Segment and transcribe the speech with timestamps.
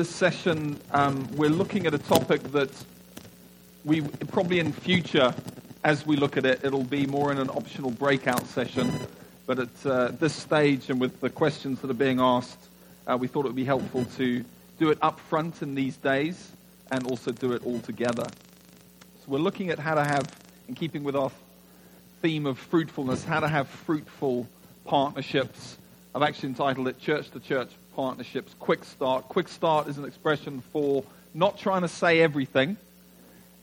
[0.00, 2.70] this session, um, we're looking at a topic that
[3.84, 5.34] we probably in future,
[5.84, 8.90] as we look at it, it'll be more in an optional breakout session.
[9.44, 12.58] But at uh, this stage and with the questions that are being asked,
[13.06, 14.42] uh, we thought it would be helpful to
[14.78, 16.50] do it up front in these days
[16.90, 18.24] and also do it all together.
[18.24, 20.34] So we're looking at how to have,
[20.66, 21.30] in keeping with our
[22.22, 24.48] theme of fruitfulness, how to have fruitful
[24.86, 25.76] partnerships.
[26.14, 27.68] I've actually entitled it Church to Church
[28.00, 29.28] partnerships, quick start.
[29.28, 31.04] Quick start is an expression for
[31.34, 32.78] not trying to say everything,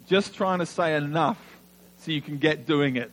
[0.08, 1.40] just trying to say enough
[1.98, 3.10] so you can get doing it.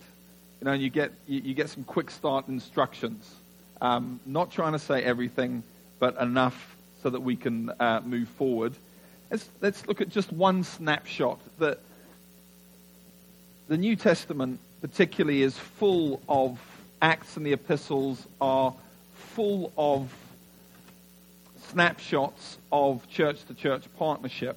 [0.60, 3.34] You know, and you get, you, you get some quick start instructions.
[3.80, 5.62] Um, not trying to say everything,
[5.98, 8.74] but enough so that we can uh, move forward.
[9.30, 11.41] Let's, let's look at just one snapshot.
[11.56, 11.79] The,
[13.68, 16.60] the New Testament, particularly, is full of
[17.01, 18.74] Acts and the epistles are
[19.15, 20.12] full of
[21.74, 24.56] snapshots of church to church partnership.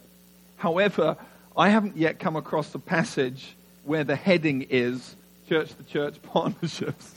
[0.58, 1.18] However,
[1.58, 3.56] I haven't yet come across a passage
[3.86, 5.16] where the heading is
[5.50, 7.16] church to church partnerships.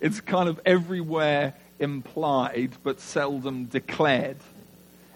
[0.00, 4.36] It's kind of everywhere implied but seldom declared.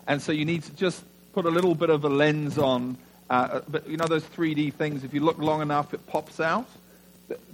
[0.07, 2.97] And so you need to just put a little bit of a lens on.
[3.29, 6.67] Uh, but you know those 3D things, if you look long enough, it pops out.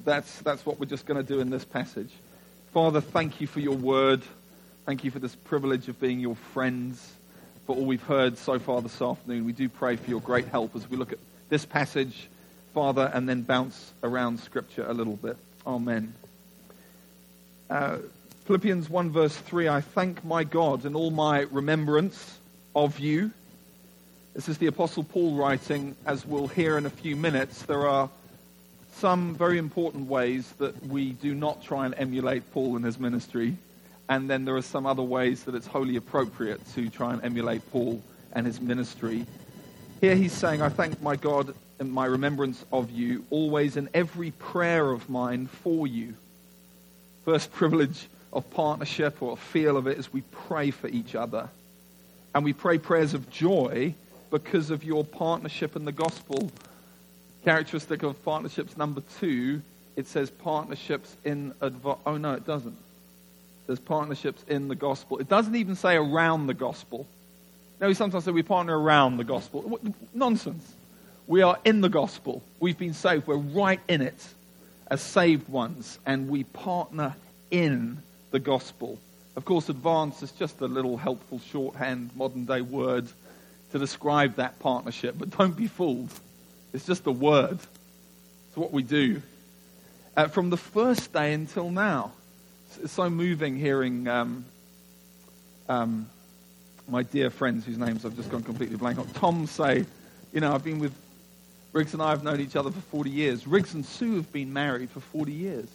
[0.05, 2.11] That's, that's what we're just going to do in this passage.
[2.72, 4.22] Father, thank you for your word.
[4.89, 7.12] Thank you for this privilege of being your friends,
[7.67, 9.45] for all we've heard so far this afternoon.
[9.45, 11.19] We do pray for your great help as we look at
[11.50, 12.27] this passage,
[12.72, 15.36] Father, and then bounce around Scripture a little bit.
[15.67, 16.14] Amen.
[17.69, 17.98] Uh,
[18.47, 22.39] Philippians 1, verse 3 I thank my God in all my remembrance
[22.75, 23.30] of you.
[24.33, 27.61] This is the Apostle Paul writing, as we'll hear in a few minutes.
[27.61, 28.08] There are
[28.92, 33.58] some very important ways that we do not try and emulate Paul in his ministry
[34.09, 37.69] and then there are some other ways that it's wholly appropriate to try and emulate
[37.70, 39.27] Paul and his ministry.
[40.01, 44.31] Here he's saying, I thank my God in my remembrance of you, always in every
[44.31, 46.14] prayer of mine for you.
[47.24, 51.48] First privilege of partnership or feel of it is we pray for each other.
[52.35, 53.95] And we pray prayers of joy
[54.30, 56.51] because of your partnership in the gospel.
[57.45, 59.63] Characteristic of partnerships number two,
[59.97, 61.98] it says partnerships in advice.
[62.07, 62.77] Oh, no, it doesn't.
[63.68, 65.18] There's partnerships in the gospel.
[65.18, 67.06] It doesn't even say around the gospel.
[67.79, 69.79] No, we sometimes say we partner around the gospel.
[70.14, 70.73] Nonsense.
[71.27, 72.42] We are in the gospel.
[72.61, 73.27] We've been saved.
[73.27, 74.27] We're right in it
[74.90, 77.14] as saved ones, and we partner
[77.51, 77.98] in
[78.30, 78.98] the gospel.
[79.36, 83.06] Of course, advance is just a little helpful shorthand modern day word
[83.73, 86.11] to describe that partnership, but don't be fooled.
[86.73, 87.58] It's just a word.
[88.48, 89.20] It's what we do.
[90.17, 92.12] Uh, from the first day until now
[92.83, 94.44] it's so moving hearing um,
[95.68, 96.08] um,
[96.89, 99.06] my dear friends whose names I've just gone completely blank on.
[99.08, 99.84] Tom say,
[100.33, 100.94] you know, I've been with
[101.72, 103.46] Riggs and I have known each other for 40 years.
[103.46, 105.68] Riggs and Sue have been married for 40 years.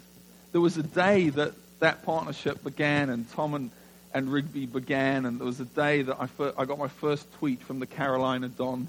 [0.52, 3.72] There was a day that that partnership began and Tom and,
[4.14, 7.32] and Rigby began, and there was a day that I, fir- I got my first
[7.36, 8.88] tweet from the Carolina Don.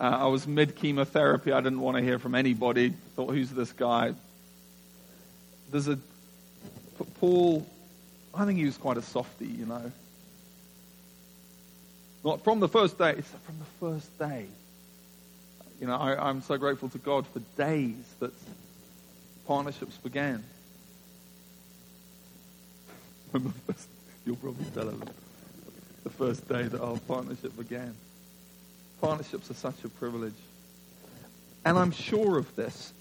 [0.00, 1.50] Uh, I was mid chemotherapy.
[1.50, 2.90] I didn't want to hear from anybody.
[3.16, 4.14] Thought, who's this guy?
[5.72, 5.98] There's a
[7.04, 7.66] Paul,
[8.34, 9.92] I think he was quite a softy, you know.
[12.24, 14.46] Not from the first day, it's from the first day.
[15.80, 18.32] You know, I, am so grateful to God for days that
[19.46, 20.42] partnerships began.
[24.26, 25.04] you'll probably tell them
[26.02, 27.94] the first day that our partnership began.
[29.00, 30.34] Partnerships are such a privilege.
[31.64, 32.92] And I'm sure of this.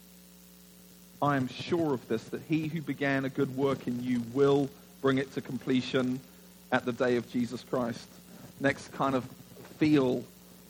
[1.22, 4.70] I am sure of this, that he who began a good work in you will
[5.02, 6.20] bring it to completion
[6.72, 8.08] at the day of Jesus Christ.
[8.60, 9.26] Next kind of
[9.80, 10.24] feel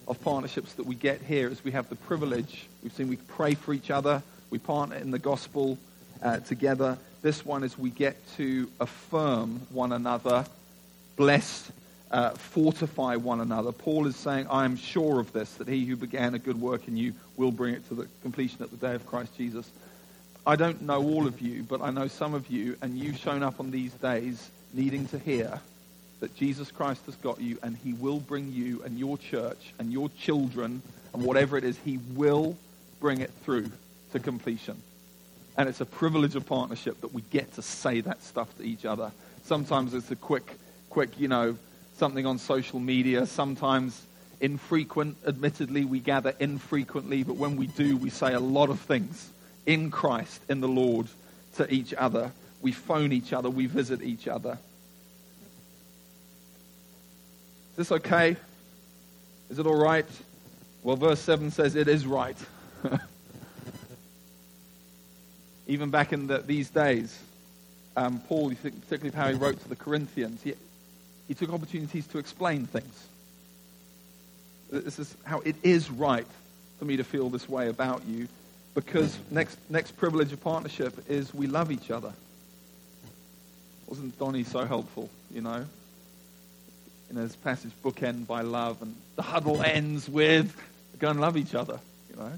[0.08, 2.68] of partnerships that we get here is we have the privilege.
[2.82, 5.78] We've seen we pray for each other, we partner in the gospel
[6.24, 6.98] uh, together.
[7.22, 10.46] This one is we get to affirm one another,
[11.18, 11.70] bless,
[12.10, 13.74] uh, fortify one another.
[13.74, 16.88] Paul is saying, I am sure of this, that he who began a good work
[16.88, 19.70] in you will bring it to the completion at the day of Christ Jesus.
[20.48, 23.44] I don't know all of you, but I know some of you, and you've shown
[23.44, 25.60] up on these days needing to hear
[26.22, 29.92] that Jesus Christ has got you, and he will bring you and your church and
[29.92, 30.82] your children
[31.14, 32.56] and whatever it is, he will
[33.02, 33.70] bring it through
[34.14, 34.82] to completion.
[35.58, 38.86] And it's a privilege of partnership that we get to say that stuff to each
[38.86, 39.12] other.
[39.44, 40.50] Sometimes it's a quick,
[40.90, 41.58] quick, you know,
[41.98, 43.26] something on social media.
[43.26, 44.02] Sometimes
[44.40, 45.18] infrequent.
[45.28, 49.30] Admittedly, we gather infrequently, but when we do, we say a lot of things
[49.68, 51.06] in Christ, in the Lord,
[51.58, 52.32] to each other.
[52.62, 54.58] We phone each other, we visit each other.
[57.72, 58.36] Is this okay?
[59.52, 60.08] Is it all right?
[60.82, 62.38] Well, verse 7 says it is right.
[65.68, 67.20] Even back in the, these days,
[67.96, 70.54] um, Paul, particularly how he wrote to the Corinthians, he,
[71.28, 73.08] he took opportunities to explain things.
[74.72, 76.28] This is how it is right
[76.80, 78.28] for me to feel this way about you
[78.78, 82.14] because next, next privilege of partnership is we love each other.
[83.88, 85.66] Wasn't Donnie so helpful, you know?
[87.10, 90.56] In his passage, bookend by love, and the huddle ends with
[91.00, 91.80] go and love each other,
[92.12, 92.32] you know?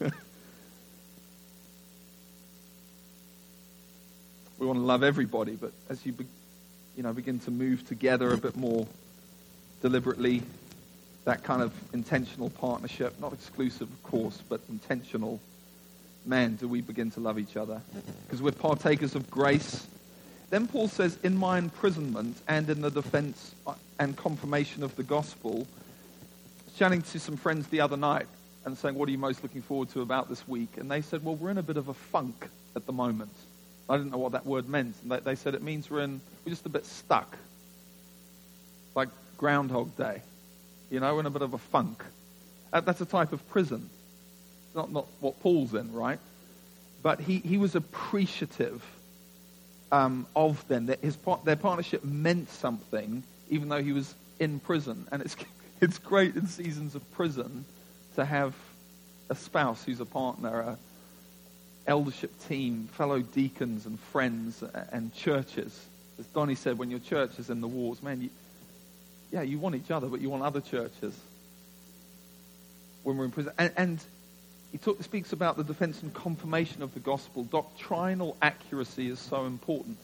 [4.58, 6.24] we want to love everybody, but as you, be,
[6.96, 8.86] you know, begin to move together a bit more
[9.82, 10.42] deliberately,
[11.26, 15.38] that kind of intentional partnership, not exclusive, of course, but intentional,
[16.24, 17.80] man, do we begin to love each other.
[18.26, 19.86] Because we're partakers of grace.
[20.50, 25.02] Then Paul says, in my imprisonment and in the defense uh, and confirmation of the
[25.02, 25.66] gospel,
[26.76, 28.26] chatting to some friends the other night
[28.64, 30.76] and saying, what are you most looking forward to about this week?
[30.76, 33.32] And they said, well, we're in a bit of a funk at the moment.
[33.88, 34.96] I didn't know what that word meant.
[35.02, 37.36] And they, said it means we're in, we're just a bit stuck.
[38.94, 40.22] Like Groundhog Day.
[40.90, 42.04] You know, we're in a bit of a funk.
[42.72, 43.88] That's a type of prison.
[44.74, 46.18] Not, not what Paul's in, right?
[47.02, 48.84] But he, he was appreciative
[49.90, 50.86] um, of them.
[50.86, 55.08] That his, their partnership meant something, even though he was in prison.
[55.10, 55.36] And it's,
[55.80, 57.64] it's great in seasons of prison
[58.16, 58.54] to have
[59.28, 60.78] a spouse who's a partner, a,
[61.86, 64.62] eldership team, fellow deacons and friends
[64.92, 65.86] and churches.
[66.18, 68.30] As Donnie said, when your church is in the wars, man, you,
[69.32, 71.18] yeah, you want each other, but you want other churches
[73.02, 73.52] when we're in prison.
[73.58, 74.04] And, and
[74.72, 77.44] he talk, speaks about the defense and confirmation of the gospel.
[77.44, 79.98] Doctrinal accuracy is so important.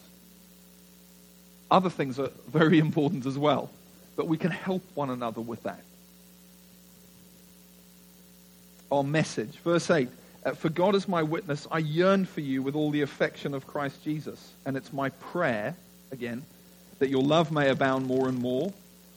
[1.71, 3.69] Other things are very important as well,
[4.15, 5.81] but we can help one another with that.
[8.91, 10.09] Our message, verse 8
[10.47, 13.67] uh, for God is my witness, I yearn for you with all the affection of
[13.67, 14.53] Christ Jesus.
[14.65, 15.75] And it's my prayer,
[16.11, 16.43] again,
[16.99, 18.71] that your love may abound more and more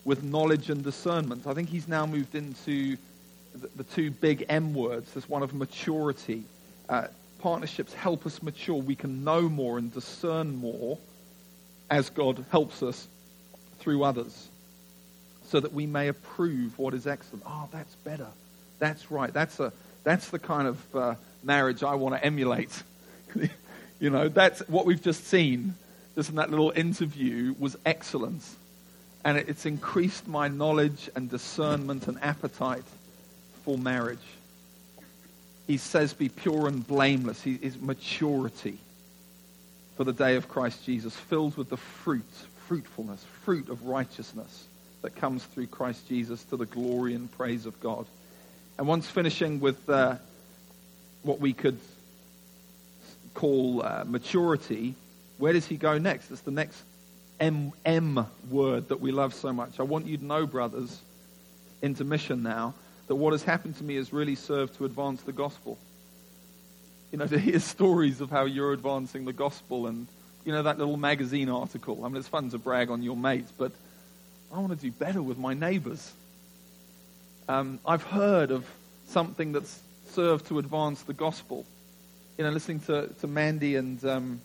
[0.05, 1.47] with knowledge and discernment.
[1.47, 2.97] I think he's now moved into
[3.55, 5.13] the, two big M words.
[5.13, 6.45] There's one of maturity.
[6.89, 7.09] Uh,
[7.41, 8.77] partnerships help us mature.
[8.77, 10.99] We can know more and discern more
[11.89, 13.07] as God helps us
[13.79, 14.49] through others
[15.49, 17.45] so that we may approve what is excellent.
[17.47, 18.29] Oh, that's better.
[18.79, 19.33] That's right.
[19.33, 19.73] That's a
[20.05, 22.83] that's the kind of uh, marriage I want to emulate.
[24.01, 25.75] you know, that's what we've just seen,
[26.15, 28.57] just in that little interview, was excellence.
[29.25, 32.85] And it's increased my knowledge and discernment and appetite
[33.77, 34.19] marriage.
[35.67, 37.43] He says, be pure and blameless.
[37.43, 38.79] He is maturity
[39.97, 42.25] for the day of Christ Jesus, filled with the fruit,
[42.67, 44.67] fruitfulness, fruit of righteousness
[45.03, 48.07] that comes through Christ Jesus to the glory and praise of God.
[48.79, 50.17] And once finishing with uh,
[51.23, 51.79] what we could
[53.35, 54.95] call uh, maturity,
[55.39, 56.31] where does he go next?
[56.31, 56.83] It's the next
[57.39, 59.79] M, M word that we love so much.
[59.81, 61.01] I want you to know, brothers,
[61.83, 62.75] intermission now,
[63.11, 65.77] that what has happened to me has really served to advance the gospel.
[67.11, 70.07] You know, to hear stories of how you're advancing the gospel and,
[70.45, 72.05] you know, that little magazine article.
[72.05, 73.73] I mean, it's fun to brag on your mates, but
[74.55, 76.13] I want to do better with my neighbors.
[77.49, 78.65] Um, I've heard of
[79.09, 81.67] something that's served to advance the gospel.
[82.39, 84.41] You know, listening to, to Mandy and um,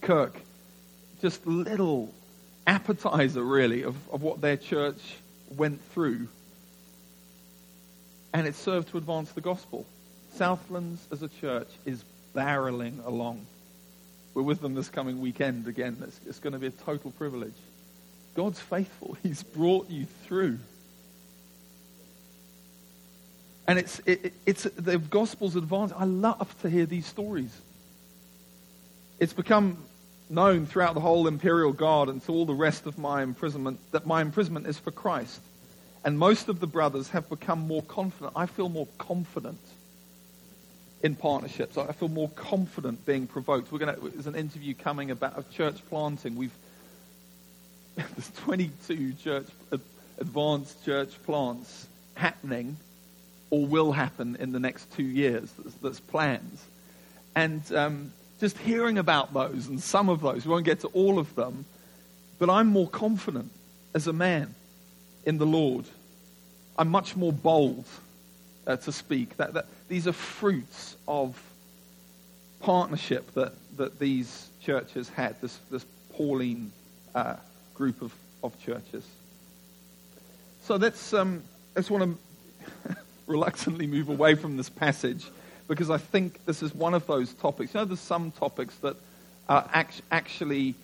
[0.00, 0.34] Kirk,
[1.20, 2.12] just little
[2.66, 4.98] appetizer, really, of, of what their church
[5.56, 6.26] went through.
[8.32, 9.84] And it served to advance the gospel.
[10.34, 13.44] Southlands as a church is barreling along.
[14.34, 15.96] We're with them this coming weekend again.
[16.02, 17.54] It's, it's going to be a total privilege.
[18.34, 19.16] God's faithful.
[19.22, 20.58] He's brought you through.
[23.66, 25.92] And it's, it, it's the gospel's advance.
[25.96, 27.56] I love to hear these stories.
[29.18, 29.76] It's become
[30.28, 34.06] known throughout the whole imperial guard and to all the rest of my imprisonment that
[34.06, 35.40] my imprisonment is for Christ.
[36.04, 38.32] And most of the brothers have become more confident.
[38.34, 39.60] I feel more confident
[41.02, 41.76] in partnerships.
[41.76, 43.70] I feel more confident being provoked.
[43.70, 46.36] We're going to, there's an interview coming about of church planting.
[46.36, 46.54] We've
[47.96, 49.46] there's 22 church
[50.18, 52.76] advanced church plants happening
[53.50, 56.64] or will happen in the next two years that's, that's plans.
[57.34, 61.18] And um, just hearing about those and some of those, we won't get to all
[61.18, 61.64] of them,
[62.38, 63.50] but I'm more confident
[63.94, 64.54] as a man
[65.30, 65.86] in the Lord.
[66.76, 67.86] I'm much more bold
[68.66, 69.36] uh, to speak.
[69.38, 71.40] That, that, these are fruits of
[72.60, 76.70] partnership that, that these churches had, this, this Pauline
[77.14, 77.36] uh,
[77.74, 79.04] group of of churches.
[80.62, 81.42] So let's, um,
[81.74, 82.18] let's want
[82.86, 82.96] to
[83.26, 85.24] reluctantly move away from this passage
[85.68, 87.74] because I think this is one of those topics.
[87.74, 88.96] You know, there's some topics that
[89.48, 90.74] are act- actually,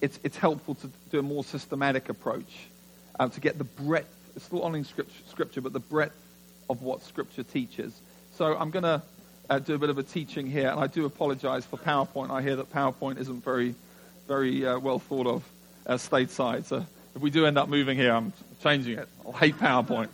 [0.00, 2.69] it's, it's helpful to do a more systematic approach
[3.20, 6.16] uh, to get the breadth, it's still only scripture, scripture, but the breadth
[6.70, 8.00] of what Scripture teaches.
[8.36, 9.02] So I'm going to
[9.50, 12.30] uh, do a bit of a teaching here, and I do apologize for PowerPoint.
[12.30, 13.74] I hear that PowerPoint isn't very,
[14.28, 15.44] very uh, well thought of
[15.86, 16.64] uh, stateside.
[16.64, 16.86] So
[17.16, 19.08] if we do end up moving here, I'm changing it.
[19.26, 20.08] I'll hate PowerPoint.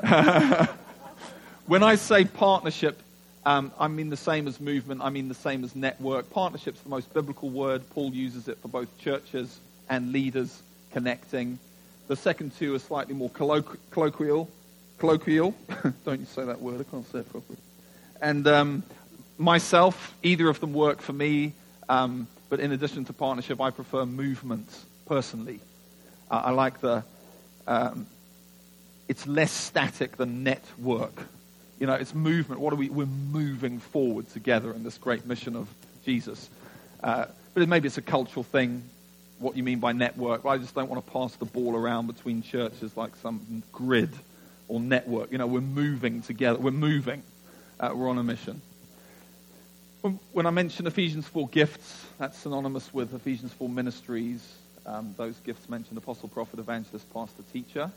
[1.66, 3.02] when I say partnership,
[3.44, 5.02] um, I mean the same as movement.
[5.02, 6.30] I mean the same as network.
[6.30, 7.82] Partnership's the most biblical word.
[7.90, 11.58] Paul uses it for both churches and leaders connecting.
[12.08, 14.48] The second two are slightly more colloqu- colloquial.
[14.98, 15.54] Colloquial.
[16.04, 16.80] Don't you say that word?
[16.80, 17.58] I can't say it properly.
[18.20, 18.82] And um,
[19.38, 21.52] myself, either of them work for me.
[21.88, 24.68] Um, but in addition to partnership, I prefer movement
[25.06, 25.60] personally.
[26.30, 27.02] Uh, I like the.
[27.66, 28.06] Um,
[29.08, 31.26] it's less static than network.
[31.78, 32.60] You know, it's movement.
[32.60, 32.88] What are we?
[32.88, 35.68] We're moving forward together in this great mission of
[36.04, 36.48] Jesus.
[37.02, 38.82] Uh, but maybe it's a cultural thing.
[39.38, 40.46] What you mean by network?
[40.46, 44.10] I just don't want to pass the ball around between churches like some grid
[44.66, 45.30] or network.
[45.30, 46.58] You know, we're moving together.
[46.58, 47.22] We're moving.
[47.78, 48.62] Uh, we're on a mission.
[50.32, 54.54] When I mention Ephesians 4 gifts, that's synonymous with Ephesians 4 ministries.
[54.86, 57.90] Um, those gifts mentioned apostle, prophet, evangelist, pastor, teacher.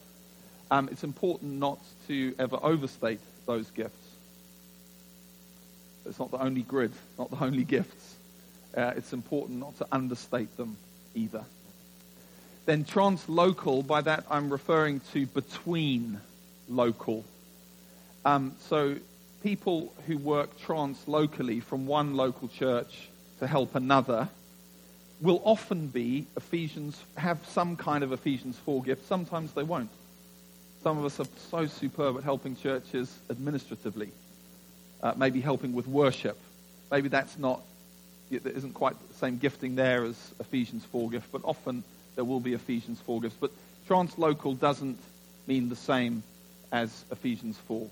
[0.72, 4.08] Um, it's important not to ever overstate those gifts.
[6.06, 8.16] It's not the only grid, not the only gifts.
[8.76, 10.76] Uh, it's important not to understate them
[11.16, 11.44] either.
[12.66, 16.20] Then translocal, by that I'm referring to between
[16.68, 17.26] local.
[18.26, 18.96] Um, so
[19.44, 24.30] people who work translocally from one local church to help another
[25.22, 29.08] will often be Ephesians, have some kind of Ephesians 4 gift.
[29.08, 29.90] Sometimes they won't.
[30.84, 34.12] Some of us are so superb at helping churches administratively,
[35.04, 36.38] uh, maybe helping with worship.
[36.90, 37.62] Maybe that's not,
[38.30, 41.84] there isn't quite the same gifting there as Ephesians 4 gift, but often
[42.16, 43.36] there will be Ephesians 4 gifts.
[43.40, 43.52] But
[43.88, 45.00] translocal doesn't
[45.48, 46.24] mean the same
[46.72, 47.88] as Ephesians 4.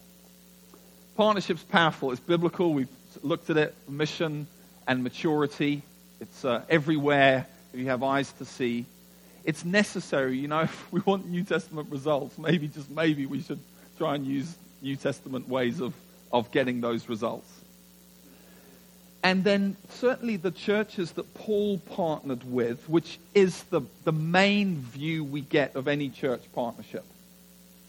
[1.15, 2.12] Partnership's powerful.
[2.12, 2.74] It's biblical.
[2.74, 2.88] We've
[3.24, 3.74] looked at it.
[3.89, 4.48] Mission
[4.88, 5.82] and maturity.
[6.20, 8.86] It's uh, everywhere if you have eyes to see.
[9.44, 10.38] It's necessary.
[10.38, 13.60] You know, if we want New Testament results, maybe, just maybe, we should
[13.98, 15.94] try and use New Testament ways of,
[16.32, 17.50] of getting those results.
[19.24, 25.24] And then certainly the churches that Paul partnered with, which is the, the main view
[25.24, 27.03] we get of any church partnership.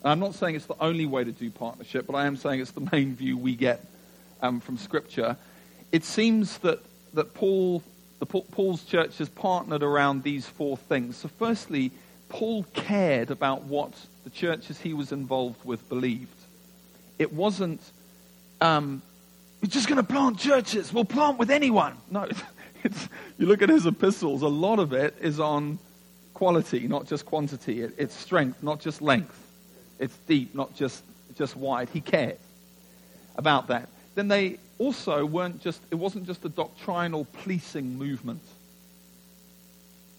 [0.04, 2.70] I'm not saying it's the only way to do partnership, but I am saying it's
[2.70, 3.84] the main view we get
[4.40, 5.36] um, from Scripture.
[5.90, 6.80] It seems that,
[7.14, 7.82] that Paul,
[8.20, 11.16] the, Paul's church has partnered around these four things.
[11.16, 11.90] So, firstly,
[12.28, 13.92] Paul cared about what
[14.24, 16.28] the churches he was involved with believed.
[17.18, 17.80] It wasn't,
[18.60, 19.02] um,
[19.60, 20.92] we're just going to plant churches.
[20.92, 21.96] We'll plant with anyone.
[22.10, 22.28] No,
[23.38, 25.78] you look at his epistles, a lot of it is on
[26.34, 27.82] quality, not just quantity.
[27.82, 29.36] It, it's strength, not just length.
[29.98, 31.02] It's deep, not just,
[31.36, 31.88] just wide.
[31.88, 32.38] He cared
[33.36, 33.88] about that.
[34.14, 38.42] Then they also weren't just, it wasn't just a doctrinal policing movement.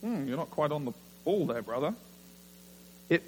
[0.01, 0.93] Hmm, you're not quite on the
[1.24, 1.93] ball there, brother.
[3.10, 3.24] It,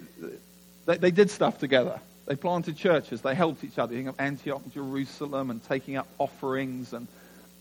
[0.85, 1.99] they, they did stuff together.
[2.25, 3.21] They planted churches.
[3.21, 3.93] They helped each other.
[3.93, 7.07] You think of Antioch and Jerusalem and taking up offerings and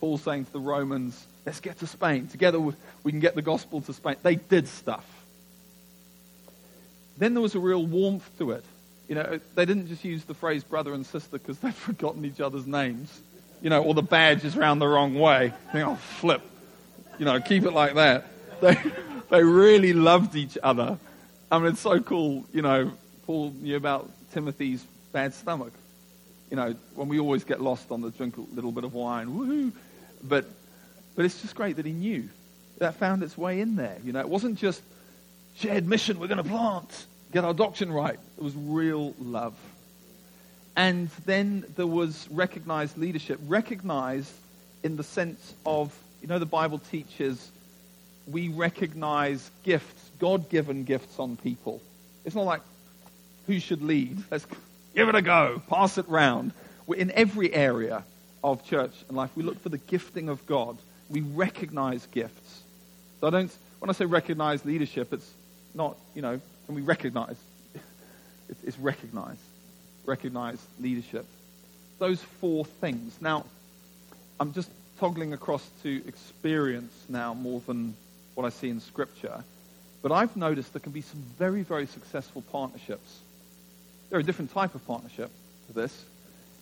[0.01, 2.29] Paul saying to the Romans, let's get to Spain.
[2.29, 4.17] Together we can get the gospel to Spain.
[4.23, 5.07] They did stuff.
[7.19, 8.65] Then there was a real warmth to it.
[9.09, 12.41] You know, they didn't just use the phrase brother and sister because they'd forgotten each
[12.41, 13.21] other's names.
[13.61, 15.53] You know, or the badge is round the wrong way.
[15.73, 16.41] Think, oh, flip.
[17.19, 18.27] You know, keep it like that.
[18.61, 18.77] They,
[19.31, 20.99] they really loved each other.
[21.51, 22.45] I mean, it's so cool.
[22.53, 22.93] You know,
[23.25, 25.73] Paul knew about Timothy's bad stomach.
[26.51, 29.29] You know, when we always get lost on the drink a little bit of wine,
[29.29, 29.73] woohoo.
[30.23, 30.47] But,
[31.15, 32.29] but it's just great that he knew.
[32.79, 33.99] That found its way in there.
[34.05, 34.83] You know, it wasn't just
[35.57, 38.19] shared mission, we're going to plant get our doctrine right.
[38.37, 39.55] It was real love.
[40.77, 44.33] And then there was recognized leadership, recognized
[44.83, 47.51] in the sense of, you know, the Bible teaches
[48.27, 51.81] we recognize gifts, God given gifts on people.
[52.25, 52.61] It's not like
[53.51, 54.23] who should lead.
[54.31, 54.47] Let's
[54.95, 56.53] give it a go, pass it round.
[56.87, 58.05] We're in every area
[58.45, 60.79] of church and life, we look for the gifting of God.
[61.09, 62.63] We recognize gifts.
[63.21, 65.29] So I don't, when I say recognize leadership, it's
[65.75, 67.37] not, you know, and we recognize.
[68.49, 69.37] It's, it's recognize.
[70.07, 71.25] Recognize leadership.
[72.01, 73.17] Those four things.
[73.21, 73.47] Now,
[74.41, 77.95] I'm just toggling across to experience now more than
[78.35, 79.45] what I see in Scripture.
[80.03, 83.21] But I've noticed there can be some very, very successful partnerships.
[84.11, 85.31] They're a different type of partnership
[85.69, 86.05] to this,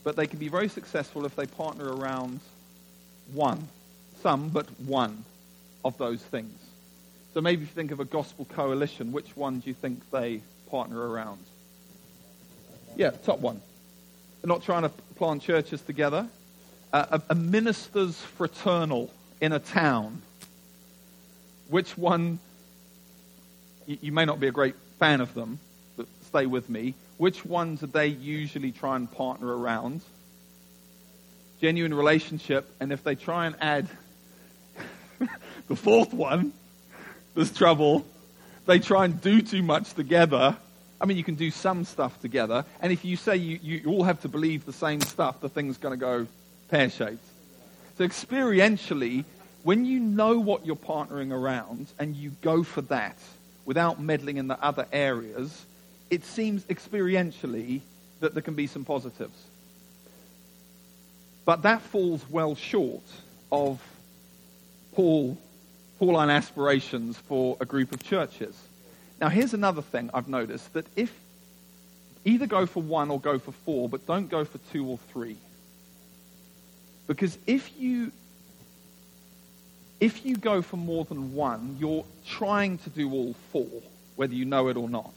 [0.04, 2.40] but they can be very successful if they partner around
[3.32, 3.68] one,
[4.22, 5.24] some, but one
[5.84, 6.52] of those things.
[7.34, 10.42] So maybe if you think of a gospel coalition, which one do you think they
[10.70, 11.38] partner around?
[12.96, 13.60] Yeah, top one.
[14.42, 16.28] They're not trying to plant churches together.
[16.92, 20.22] Uh, a, a minister's fraternal in a town.
[21.68, 22.38] Which one,
[23.86, 25.58] you, you may not be a great fan of them,
[25.96, 26.94] but stay with me.
[27.18, 30.00] Which ones do they usually try and partner around?
[31.60, 33.88] Genuine relationship, and if they try and add
[35.68, 36.52] the fourth one,
[37.34, 38.06] there's trouble.
[38.66, 40.56] They try and do too much together.
[41.00, 44.04] I mean, you can do some stuff together, and if you say you, you all
[44.04, 46.26] have to believe the same stuff, the thing's going to go
[46.68, 47.24] pear shaped.
[47.96, 49.24] So, experientially,
[49.64, 53.16] when you know what you're partnering around and you go for that
[53.64, 55.66] without meddling in the other areas,
[56.10, 57.80] it seems experientially
[58.20, 59.38] that there can be some positives.
[61.44, 63.04] But that falls well short
[63.50, 63.80] of
[64.94, 65.38] Paul,
[65.98, 68.54] Pauline aspirations for a group of churches.
[69.20, 71.12] Now, here's another thing I've noticed that if
[72.24, 75.36] either go for one or go for four, but don't go for two or three.
[77.06, 78.12] Because if you
[80.00, 83.82] if you go for more than one, you're trying to do all four,
[84.14, 85.12] whether you know it or not.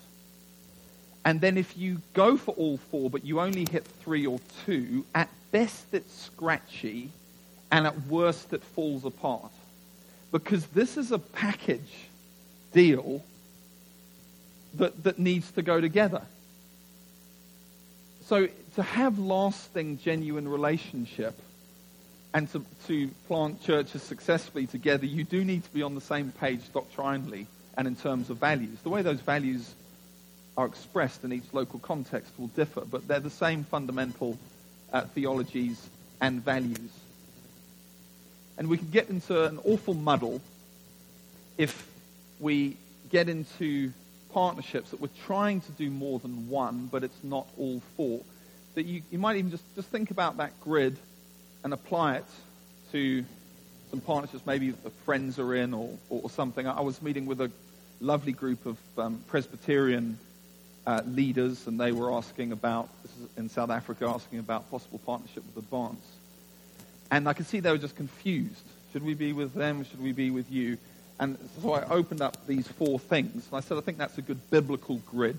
[1.24, 5.06] And then if you go for all four, but you only hit three or two,
[5.14, 7.12] at best it's scratchy,
[7.72, 9.52] and at worst it falls apart.
[10.32, 12.08] Because this is a package
[12.74, 13.24] deal
[14.76, 16.24] that, that needs to go together.
[18.26, 21.38] So to have lasting, genuine relationship
[22.34, 26.32] and to, to plant churches successfully together, you do need to be on the same
[26.32, 27.46] page doctrinally
[27.78, 28.80] and in terms of values.
[28.84, 29.76] The way those values
[30.62, 34.38] are expressed in each local context will differ, but they're the same fundamental
[34.94, 35.90] uh, theologies
[36.22, 36.92] and values.
[38.60, 40.40] And we can get into an awful muddle
[41.58, 41.88] if
[42.40, 42.78] we
[43.10, 43.92] get into
[44.34, 48.22] partnerships that we're trying to do more than one, but it's not all four.
[48.76, 50.96] That you, you might even just, just think about that grid
[51.64, 52.26] and apply it
[52.92, 53.26] to
[53.90, 56.66] some partnerships maybe the friends are in or, or, something.
[56.66, 57.52] I was meeting with a
[58.00, 60.18] lovely group of um, Presbyterian
[60.86, 62.90] uh, leaders, and they were asking about,
[63.38, 66.06] in South Africa, asking about possible partnership with Advance.
[67.12, 68.64] And I could see they were just confused.
[68.94, 69.84] Should we be with them?
[69.86, 70.78] Should we be with you?
[71.20, 74.22] And so I opened up these four things, and I said, I think that's a
[74.22, 75.38] good biblical grid.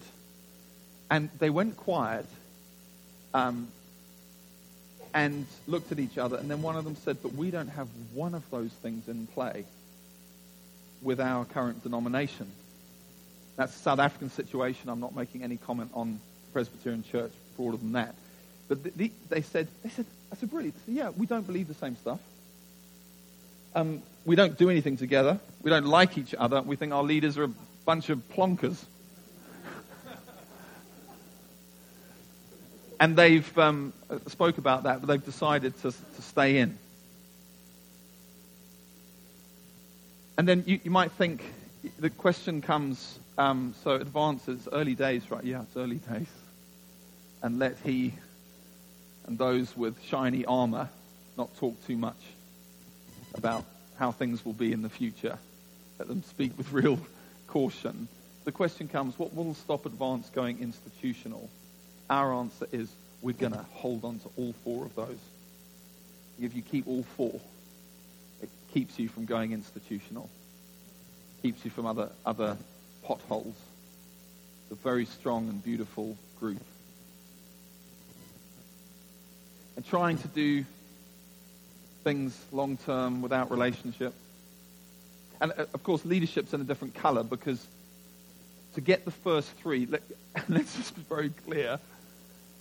[1.11, 2.27] And they went quiet,
[3.35, 3.69] um,
[5.15, 7.89] and looked at each other, and then one of them said, But we don't have
[8.15, 9.65] one of those things in play
[11.03, 12.51] with our current denomination.
[13.63, 14.89] That's a South African situation.
[14.89, 18.13] I'm not making any comment on the Presbyterian Church broader than that.
[18.67, 20.73] But the, the, they said, they said, I said, really?
[20.85, 22.19] Said, yeah, we don't believe the same stuff.
[23.77, 25.39] Um, we don't do anything together.
[25.63, 26.61] We don't like each other.
[26.61, 27.53] We think our leaders are a
[27.85, 28.85] bunch of plonkers.
[32.99, 33.93] and they've um,
[34.27, 36.77] spoke about that, but they've decided to, to stay in.
[40.37, 41.45] And then you, you might think
[42.01, 45.45] the question comes, um, so advances, early days, right?
[45.45, 46.29] Yeah, it's early days.
[47.43, 48.15] And let he
[49.27, 50.89] and those with shiny armor
[51.37, 52.21] not talk too much
[53.35, 53.65] about
[53.99, 55.39] how things will be in the future.
[55.99, 56.99] Let them speak with real
[57.47, 58.09] caution.
[58.45, 61.49] The question comes, what will stop advance going institutional?
[62.11, 62.89] Our answer is
[63.23, 65.19] we're going to hold on to all four of those.
[66.41, 67.41] If you keep all four,
[68.43, 70.29] it keeps you from going institutional,
[71.43, 72.57] keeps you from other, other
[73.03, 73.57] potholes.
[74.71, 76.63] A very strong and beautiful group.
[79.77, 80.65] And trying to do
[82.05, 84.15] things long term without relationship.
[85.41, 87.65] And uh, of course, leadership's in a different color because
[88.75, 90.03] to get the first three, let,
[90.49, 91.79] let's just be very clear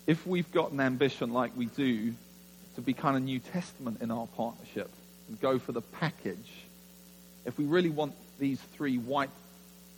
[0.07, 2.13] if we've got an ambition like we do
[2.75, 4.89] to be kind of New Testament in our partnership
[5.27, 6.51] and go for the package,
[7.45, 9.29] if we really want these three white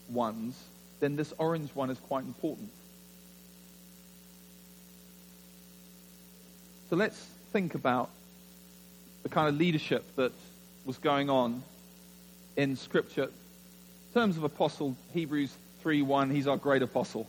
[0.10, 0.58] ones,
[1.00, 2.70] then this orange one is quite important.
[6.90, 7.20] So let's
[7.52, 8.10] think about
[9.24, 10.32] the kind of leadership that
[10.86, 11.64] was going on
[12.56, 13.24] in Scripture.
[13.24, 17.28] In terms of apostle, Hebrews 3.1, he's our great apostle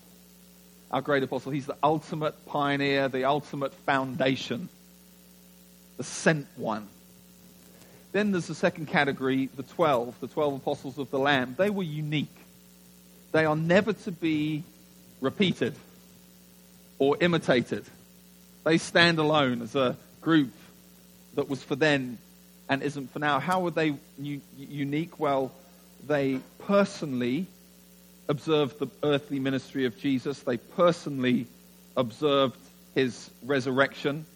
[0.94, 1.50] our great apostle.
[1.50, 4.68] He's the ultimate pioneer, the ultimate foundation,
[5.96, 6.86] the sent one.
[8.12, 11.56] Then there's the second category, the 12, the 12 apostles of the Lamb.
[11.58, 12.36] They were unique.
[13.34, 14.62] They are never to be
[15.20, 15.74] repeated
[17.00, 17.84] or imitated.
[18.62, 20.52] They stand alone as a group
[21.34, 22.18] that was for then
[22.68, 23.40] and isn't for now.
[23.40, 25.18] How were they u- unique?
[25.18, 25.50] Well,
[26.06, 27.48] they personally
[28.28, 31.48] observed the earthly ministry of Jesus, they personally
[31.96, 32.56] observed
[32.94, 34.26] his resurrection.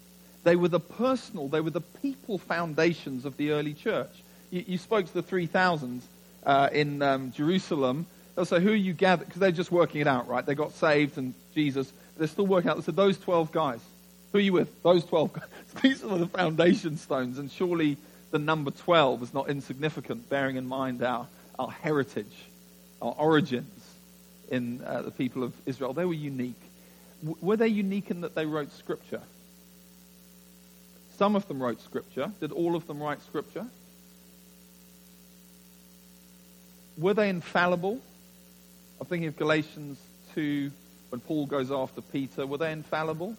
[0.43, 4.11] They were the personal, they were the people foundations of the early church.
[4.51, 6.03] You, you spoke to the 3,000
[6.45, 8.07] uh, in um, Jerusalem.
[8.39, 9.27] They'll say, Who are you gathered?
[9.27, 10.47] Because they're just working it out, right?
[10.47, 11.93] They got saved and Jesus.
[12.17, 12.77] They're still working out.
[12.77, 13.81] They said, Those 12 guys.
[14.31, 14.81] Who are you with?
[14.85, 15.49] Those 12 guys.
[15.83, 17.41] These are the foundation stones.
[17.41, 17.97] And surely
[18.31, 21.27] the number 12 is not insignificant, bearing in mind our,
[21.59, 22.33] our heritage,
[23.03, 23.97] our origins
[24.53, 25.93] in uh, the people of Israel.
[25.93, 26.63] They were unique.
[27.25, 29.23] W- were they unique in that they wrote Scripture?
[31.17, 32.31] Some of them wrote Scripture.
[32.39, 33.67] Did all of them write Scripture?
[36.97, 38.01] Were they infallible?
[39.01, 39.99] I'm thinking of Galatians
[40.35, 40.71] 2
[41.11, 42.47] when Paul goes after Peter.
[42.47, 43.37] Were they infallible?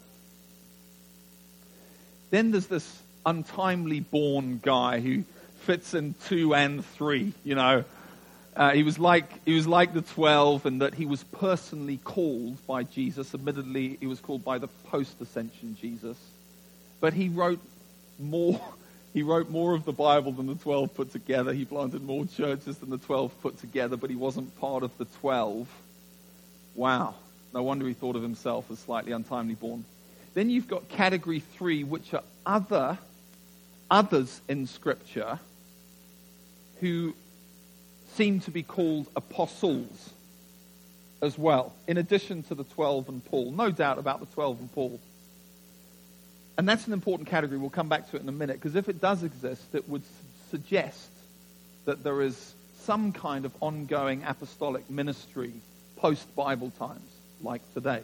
[2.29, 5.23] Then there's this untimely born guy who
[5.61, 7.83] fits in two and three, you know.
[8.55, 12.65] Uh, he, was like, he was like the 12 in that he was personally called
[12.65, 13.33] by Jesus.
[13.33, 16.17] Admittedly, he was called by the post ascension Jesus.
[16.99, 17.61] But he wrote
[18.17, 18.61] more.
[19.19, 21.51] He wrote more of the Bible than the 12 put together.
[21.51, 25.03] He planted more churches than the 12 put together, but he wasn't part of the
[25.19, 25.67] 12.
[26.73, 27.15] Wow.
[27.53, 29.83] No wonder he thought of himself as slightly untimely born.
[30.35, 32.97] Then you've got category three, which are other,
[33.91, 35.37] others in Scripture
[36.79, 37.13] who
[38.13, 40.11] seem to be called apostles
[41.21, 43.51] as well, in addition to the 12 and Paul.
[43.51, 44.97] No doubt about the 12 and Paul.
[46.59, 47.57] And that's an important category.
[47.57, 50.03] We'll come back to it in a minute, because if it does exist, it would
[50.51, 51.09] suggest
[51.85, 55.53] that there is some kind of ongoing apostolic ministry
[55.95, 57.09] post Bible times,
[57.41, 58.01] like today.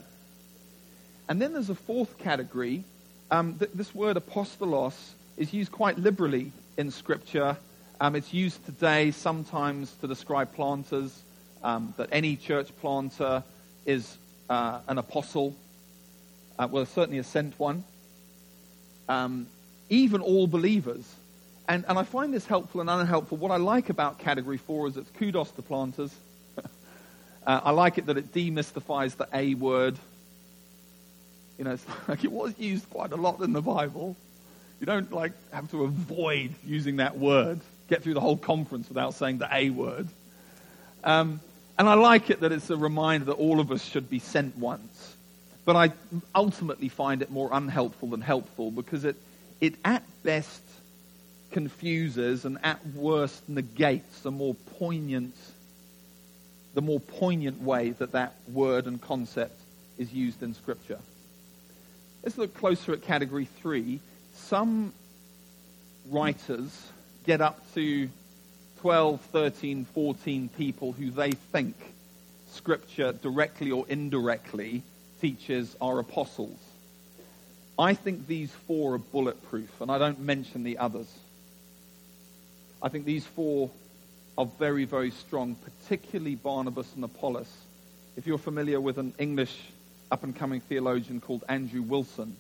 [1.28, 2.86] And then there's a fourth category.
[3.30, 4.96] Um, th- this word apostolos
[5.36, 7.58] is used quite liberally in Scripture.
[8.00, 11.22] Um, it's used today sometimes to describe planters,
[11.62, 13.44] um, that any church planter
[13.86, 14.18] is
[14.50, 15.54] uh, an apostle.
[16.58, 17.84] Uh, well, certainly a sent one
[19.10, 19.48] um,
[19.89, 21.04] even all believers.
[21.68, 23.38] And, and I find this helpful and unhelpful.
[23.38, 26.13] What I like about category four is it's kudos to planters.
[27.48, 29.98] uh, I like it that it demystifies the A word.
[31.58, 34.15] You know, like it was used quite a lot in the Bible.
[34.80, 37.62] You don't like have to avoid using that word.
[37.88, 40.08] Get through the whole conference without saying the A word.
[41.04, 41.39] Um,
[41.78, 44.58] and I like it that it's a reminder that all of us should be sent
[44.58, 45.14] once.
[45.65, 45.91] But I
[46.34, 49.15] ultimately find it more unhelpful than helpful because it,
[49.60, 50.62] it at best
[51.51, 55.36] confuses and at worst negates the more poignant,
[56.75, 59.60] the more poignant way that that word and concept
[59.97, 60.99] is used in Scripture.
[62.23, 63.99] Let's look closer at category three.
[64.34, 64.93] Some
[66.10, 66.88] writers
[67.25, 68.10] get up to
[68.82, 71.75] 12, 13, 14 people who they think
[72.51, 74.84] Scripture directly or indirectly
[75.26, 76.60] teachers are apostles.
[77.80, 81.08] I think these four are bulletproof, and I don't mention the others.
[82.80, 83.72] I think these four
[84.38, 87.52] are very, very strong, particularly Barnabas and Apollos.
[88.16, 89.60] If you're familiar with an English
[90.12, 92.38] up and coming theologian called Andrew Wilson,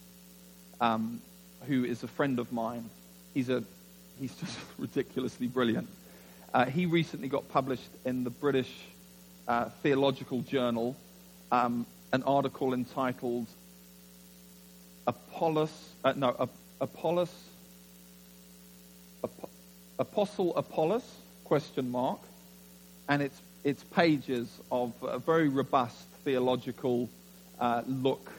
[0.79, 1.19] um,
[1.67, 2.87] who is a friend of mine,
[3.33, 3.63] he's, a,
[4.19, 5.89] he's just ridiculously brilliant.
[6.53, 8.71] Uh, he recently got published in the British
[9.47, 10.95] uh, Theological Journal
[11.51, 13.47] um, an article entitled
[15.07, 15.71] Apollos,
[16.03, 16.49] uh, no,
[16.81, 17.31] Apollos,
[19.23, 19.49] Ap-
[19.99, 21.05] Apostle Apollos,
[21.43, 22.19] question mark,
[23.07, 27.09] and it's, it's pages of a very robust theological
[27.59, 28.31] uh, look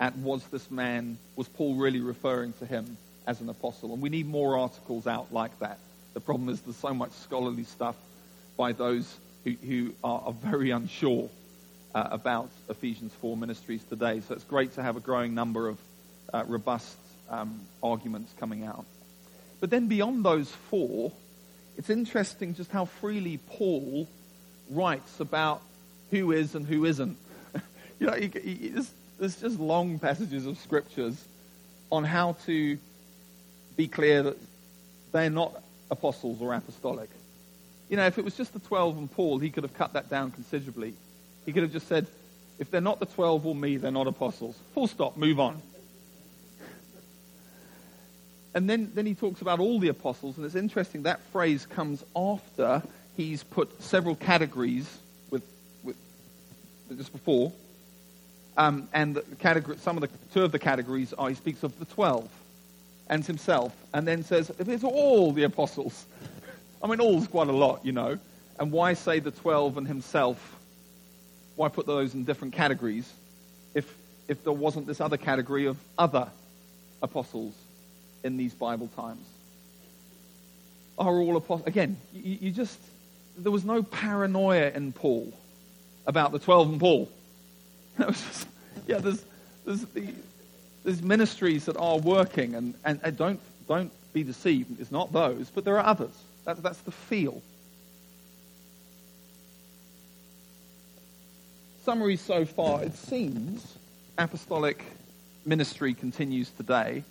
[0.00, 2.96] at was this man, was Paul really referring to him
[3.26, 3.92] as an apostle?
[3.92, 5.78] And we need more articles out like that.
[6.14, 7.96] The problem is there's so much scholarly stuff
[8.56, 11.28] by those who, who are, are very unsure
[11.94, 14.20] uh, about Ephesians 4 ministries today.
[14.26, 15.78] So it's great to have a growing number of
[16.32, 16.96] uh, robust
[17.30, 18.84] um, arguments coming out.
[19.60, 21.12] But then beyond those four,
[21.76, 24.08] it's interesting just how freely Paul
[24.70, 25.62] writes about
[26.10, 27.16] who is and who isn't.
[28.00, 31.22] you know, he, there's, there's just long passages of scriptures
[31.90, 32.78] on how to
[33.76, 34.36] be clear that
[35.12, 37.08] they're not apostles or apostolic.
[37.88, 40.10] You know, if it was just the 12 and Paul, he could have cut that
[40.10, 40.94] down considerably.
[41.46, 42.06] He could have just said,
[42.58, 44.56] if they're not the 12 or me, they're not apostles.
[44.74, 45.60] Full stop, move on.
[48.54, 52.04] And then, then he talks about all the apostles, and it's interesting that phrase comes
[52.14, 52.82] after
[53.16, 54.88] he's put several categories
[55.30, 55.42] with,
[55.82, 55.96] with
[56.96, 57.52] just before.
[58.56, 61.76] Um, and the category, some of the two of the categories are he speaks of
[61.80, 62.28] the twelve
[63.08, 66.06] and himself, and then says it's all the apostles.
[66.82, 68.18] I mean, all's quite a lot, you know.
[68.60, 70.56] And why say the twelve and himself?
[71.56, 73.10] Why put those in different categories
[73.74, 73.92] if
[74.26, 76.28] if there wasn't this other category of other
[77.02, 77.54] apostles
[78.22, 79.24] in these Bible times?
[80.98, 81.96] Are all apostles again?
[82.12, 82.78] You, you just
[83.36, 85.32] there was no paranoia in Paul
[86.06, 87.10] about the twelve and Paul.
[87.98, 88.48] Just,
[88.88, 89.24] yeah, there's,
[89.64, 90.08] there's, the,
[90.82, 94.80] there's ministries that are working, and, and, and, don't, don't be deceived.
[94.80, 96.10] It's not those, but there are others.
[96.44, 97.40] That's, that's the feel.
[101.84, 103.76] Summary so far it seems
[104.16, 104.82] apostolic
[105.44, 107.04] ministry continues today,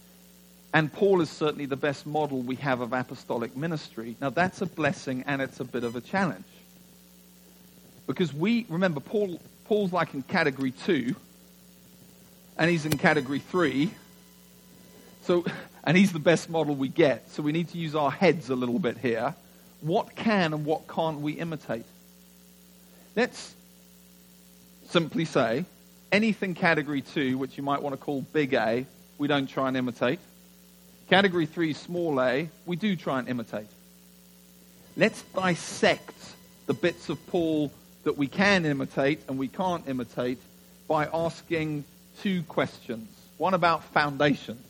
[0.73, 4.15] and Paul is certainly the best model we have of apostolic ministry.
[4.19, 6.45] Now, that's a blessing, and it's a bit of a challenge.
[8.07, 11.15] Because we, remember, Paul Paul's like in category two,
[12.57, 13.91] and he's in category three.
[15.21, 15.45] So,
[15.83, 17.29] and he's the best model we get.
[17.29, 19.35] So we need to use our heads a little bit here.
[19.81, 21.85] What can and what can't we imitate?
[23.15, 23.53] Let's
[24.93, 25.65] simply say
[26.11, 28.85] anything category two, which you might want to call big A,
[29.17, 30.19] we don't try and imitate.
[31.09, 33.65] Category three, small a, we do try and imitate.
[34.95, 36.15] Let's dissect
[36.67, 37.71] the bits of Paul
[38.03, 40.37] that we can imitate and we can't imitate
[40.87, 41.85] by asking
[42.21, 43.09] two questions.
[43.39, 44.63] One about foundations,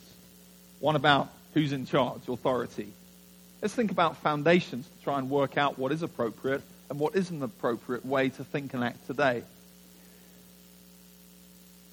[0.79, 2.87] one about who's in charge, authority.
[3.61, 7.43] Let's think about foundations to try and work out what is appropriate and what isn't
[7.43, 9.43] appropriate way to think and act today.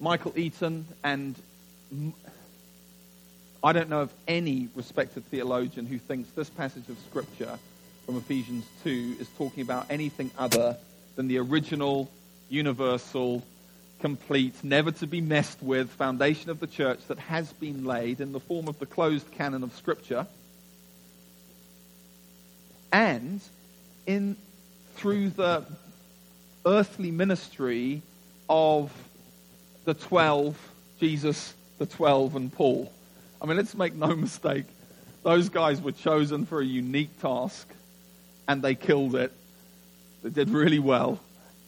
[0.01, 1.35] Michael Eaton and
[3.63, 7.59] I don't know of any respected theologian who thinks this passage of Scripture
[8.07, 10.75] from Ephesians 2 is talking about anything other
[11.15, 12.09] than the original,
[12.49, 13.43] universal,
[13.99, 18.31] complete, never to be messed with foundation of the church that has been laid in
[18.31, 20.25] the form of the closed canon of Scripture.
[22.91, 23.39] And
[24.07, 24.35] in
[24.95, 25.63] through the
[26.65, 28.01] earthly ministry
[28.49, 28.91] of
[29.85, 30.57] the 12,
[30.99, 32.91] Jesus, the 12, and Paul.
[33.41, 34.65] I mean, let's make no mistake.
[35.23, 37.67] Those guys were chosen for a unique task,
[38.47, 39.31] and they killed it
[40.23, 41.19] they did really well.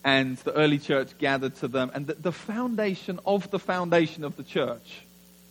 [0.06, 1.92] And the early church gathered to them.
[1.94, 5.02] And the, the foundation of the foundation of the church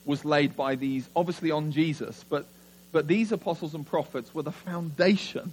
[0.05, 2.47] was laid by these, obviously on Jesus, but,
[2.91, 5.53] but these apostles and prophets were the foundation,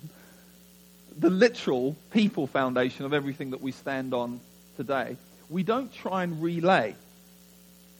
[1.17, 4.39] the literal people foundation of everything that we stand on
[4.75, 5.15] today.
[5.49, 6.95] We don't try and relay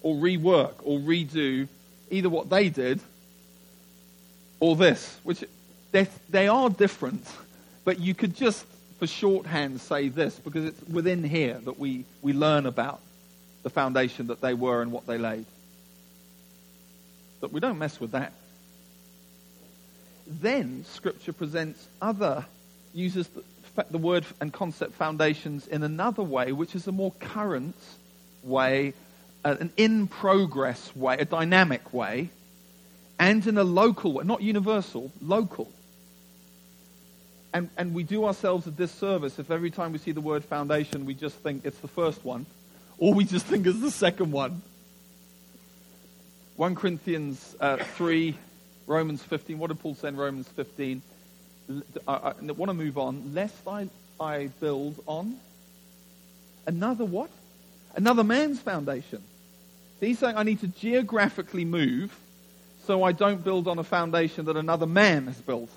[0.02, 1.68] or rework or redo
[2.10, 3.00] either what they did
[4.60, 5.44] or this, which
[5.92, 7.26] they, are different,
[7.86, 8.66] but you could just
[9.00, 13.00] for shorthand say this because it's within here that we, we learn about
[13.64, 15.46] the foundation that they were and what they laid.
[17.42, 18.34] But we don't mess with that.
[20.28, 22.46] Then Scripture presents other,
[22.94, 23.28] uses
[23.92, 27.76] the, word and concept foundations in another way, which is a more current
[28.44, 28.94] way,
[29.46, 32.30] uh, an in progress way, a dynamic way,
[33.18, 35.70] and in a local way, not universal, local
[37.54, 41.06] and, and we do ourselves a disservice if every time we see the word foundation,
[41.06, 42.46] we just think it's the first one,
[42.98, 44.62] or we just think it's the second one.
[46.58, 48.38] 1 Corinthians uh, 3,
[48.86, 49.58] Romans 15.
[49.58, 51.02] What did Paul say in Romans 15?
[52.08, 53.34] I, I, want to move on.
[53.34, 53.88] Lest I,
[54.19, 55.38] I build on
[56.65, 57.29] another what?
[57.95, 59.23] Another man's foundation.
[59.99, 62.15] He's saying I need to geographically move
[62.86, 65.69] so I don't build on a foundation that another man has built.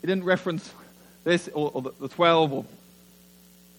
[0.00, 0.72] He didn't reference
[1.24, 2.52] this or, or the, the 12.
[2.52, 2.64] Or,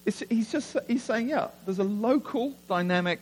[0.04, 3.20] he's just he's saying, yeah, there's a local, dynamic,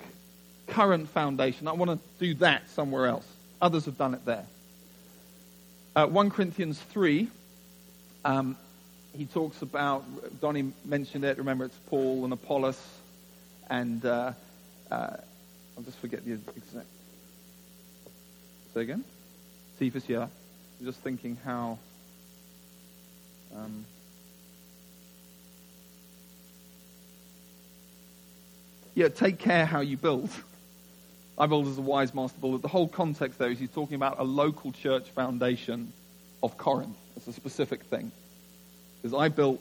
[0.69, 1.67] current foundation.
[1.67, 3.27] I want to do that somewhere else.
[3.61, 4.45] Others have done it there.
[5.97, 7.29] Uh, 1 Corinthians 3,
[8.25, 8.57] um,
[9.17, 10.05] he talks about,
[10.41, 12.81] Donnie mentioned it, remember it's Paul and Apollos,
[13.71, 14.33] and uh,
[14.91, 15.17] uh,
[15.77, 16.87] I'll just forget the exact.
[18.75, 19.05] Say again?
[19.79, 20.23] Cephas, yeah.
[20.81, 21.79] I'm just thinking how
[23.55, 23.85] um,
[28.95, 30.31] yeah, take care how you build.
[31.39, 32.59] I build as a wise master builder.
[32.59, 35.93] The whole context there is he's talking about a local church foundation
[36.43, 36.97] of Corinth.
[37.19, 38.11] It's a specific thing.
[39.01, 39.61] Because I built,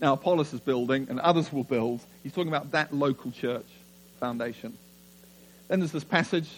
[0.00, 2.00] now Apollos is building, and others will build.
[2.22, 3.66] He's talking about that local church
[4.20, 4.76] foundation.
[5.68, 6.48] Then there's this passage,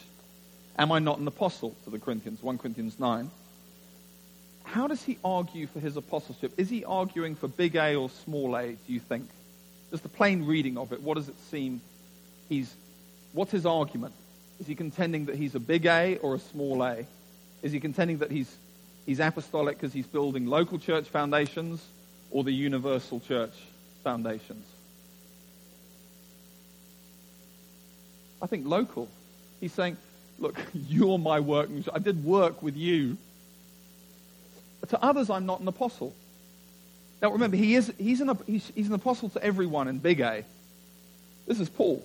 [0.76, 2.42] Am I not an apostle to the Corinthians?
[2.42, 3.30] 1 Corinthians 9
[4.64, 6.52] how does he argue for his apostleship?
[6.56, 9.28] Is he arguing for big A or small a, do you think?
[9.90, 11.80] just a plain reading of it, what does it seem
[12.48, 12.74] he's,
[13.32, 14.12] what's his argument?
[14.58, 17.06] Is he contending that he's a big A or a small A?
[17.62, 18.52] Is he contending that he's,
[19.06, 21.84] he's apostolic because he's building local church foundations
[22.30, 23.52] or the universal church
[24.02, 24.66] foundations?
[28.42, 29.08] I think local.
[29.60, 29.96] He's saying,
[30.38, 31.94] look, you're my workmanship.
[31.94, 33.16] I did work with you.
[34.88, 36.14] To others, I'm not an apostle.
[37.22, 40.44] Now remember, he is, he's, an, he's, he's an apostle to everyone in big A.
[41.46, 42.04] This is Paul.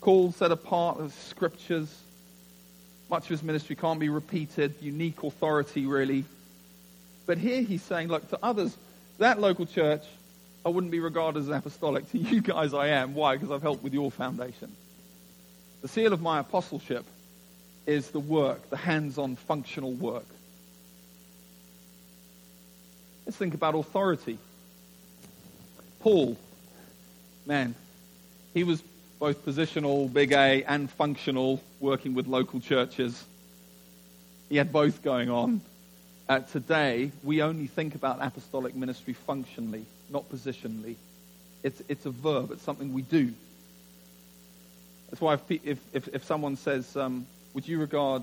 [0.00, 1.94] Called, set apart, of scriptures.
[3.12, 4.74] Much of his ministry can't be repeated.
[4.80, 6.24] Unique authority, really.
[7.26, 8.74] But here he's saying, look, to others,
[9.18, 10.02] that local church,
[10.64, 12.08] I wouldn't be regarded as apostolic.
[12.12, 13.14] To you guys, I am.
[13.14, 13.36] Why?
[13.36, 14.74] Because I've helped with your foundation.
[15.82, 17.04] The seal of my apostleship
[17.86, 20.24] is the work, the hands on functional work.
[23.26, 24.38] Let's think about authority.
[26.00, 26.38] Paul,
[27.44, 27.74] man,
[28.54, 28.82] he was
[29.20, 33.22] both positional, big A, and functional, working with local churches.
[34.48, 35.60] He had both going on.
[36.28, 40.94] Uh, today, we only think about apostolic ministry functionally, not positionally.
[41.62, 43.32] It's, it's a verb, it's something we do.
[45.10, 48.22] That's why if, if, if someone says, um, Would you regard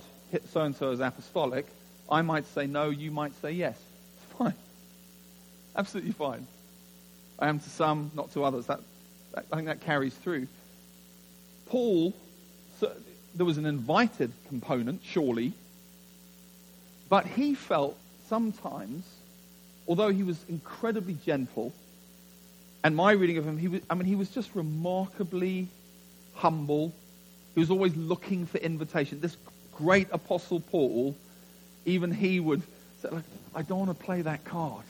[0.52, 1.68] so and so as apostolic?
[2.10, 3.78] I might say no, you might say yes.
[3.78, 4.56] It's Fine.
[5.76, 6.48] Absolutely fine.
[7.38, 8.66] I am to some, not to others.
[8.66, 8.80] That,
[9.34, 10.48] that I think that carries through.
[11.68, 12.14] Paul,
[13.40, 15.54] there was an invited component, surely,
[17.08, 17.98] but he felt
[18.28, 19.06] sometimes,
[19.88, 21.72] although he was incredibly gentle,
[22.84, 25.70] and my reading of him, he was, I mean, he was just remarkably
[26.34, 26.94] humble.
[27.54, 29.22] He was always looking for invitation.
[29.22, 29.38] This
[29.74, 31.16] great apostle Paul,
[31.86, 32.62] even he would
[33.02, 33.08] say,
[33.56, 34.84] I don't want to play that card.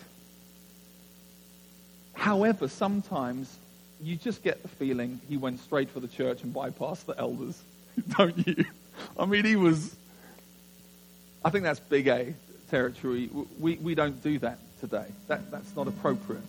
[2.13, 3.59] However, sometimes
[4.01, 7.61] you just get the feeling he went straight for the church and bypassed the elders,
[8.17, 8.65] don't you?
[9.17, 9.95] I mean, he was.
[11.43, 12.33] I think that's big A
[12.69, 13.29] territory.
[13.59, 15.05] We, we don't do that today.
[15.27, 16.41] That, that's not appropriate.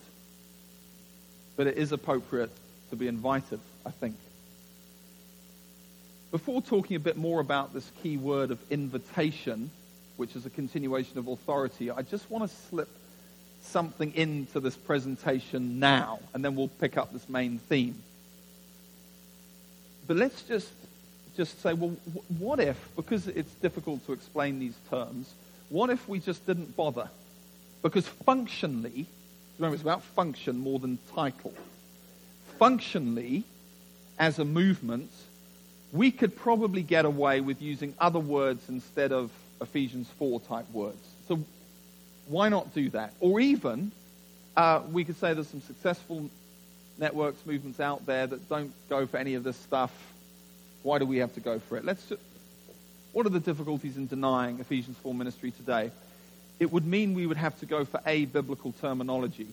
[1.57, 2.51] But it is appropriate
[2.91, 4.17] to be invited, I think.
[6.31, 9.71] Before talking a bit more about this key word of invitation,
[10.17, 12.89] which is a continuation of authority, I just want to slip
[13.63, 18.01] something into this presentation now, and then we'll pick up this main theme.
[20.07, 20.73] But let's just,
[21.37, 21.97] just say, well,
[22.39, 25.33] what if, because it's difficult to explain these terms,
[25.69, 27.09] what if we just didn't bother?
[27.83, 29.07] Because functionally,
[29.59, 31.55] remember, it's about function more than title.
[32.59, 33.45] Functionally,
[34.19, 35.11] as a movement,
[35.93, 41.05] we could probably get away with using other words instead of Ephesians 4 type words.
[41.29, 41.41] So
[42.27, 43.15] why not do that?
[43.21, 43.93] Or even,
[44.57, 46.29] uh, we could say there's some successful
[46.99, 49.93] networks, movements out there that don't go for any of this stuff.
[50.83, 51.85] Why do we have to go for it?
[51.85, 52.23] Let's just,
[53.13, 55.91] what are the difficulties in denying Ephesians 4 ministry today?
[56.59, 59.49] It would mean we would have to go for a biblical terminology,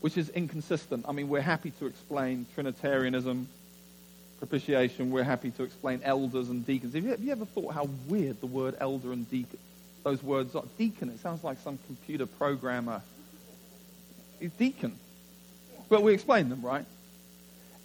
[0.00, 1.06] which is inconsistent.
[1.08, 3.48] I mean, we're happy to explain Trinitarianism,
[4.38, 6.94] propitiation, we're happy to explain elders and deacons.
[6.94, 9.58] Have you, have you ever thought how weird the word elder and deacon,
[10.04, 10.64] those words are?
[10.78, 13.02] Deacon, it sounds like some computer programmer.
[14.58, 14.98] Deacon.
[15.88, 16.84] But we explain them, right?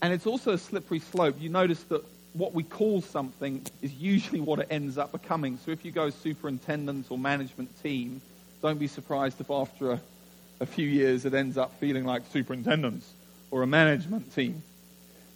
[0.01, 1.35] And it's also a slippery slope.
[1.39, 5.57] You notice that what we call something is usually what it ends up becoming.
[5.57, 8.21] So if you go superintendent or management team,
[8.61, 10.01] don't be surprised if after a,
[10.59, 13.11] a few years it ends up feeling like superintendents
[13.51, 14.63] or a management team.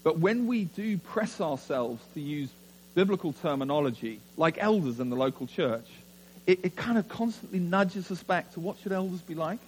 [0.04, 2.50] But when we do press ourselves to use
[2.94, 5.88] biblical terminology, like elders in the local church,
[6.48, 9.60] it, it kind of constantly nudges us back to what should elders be like?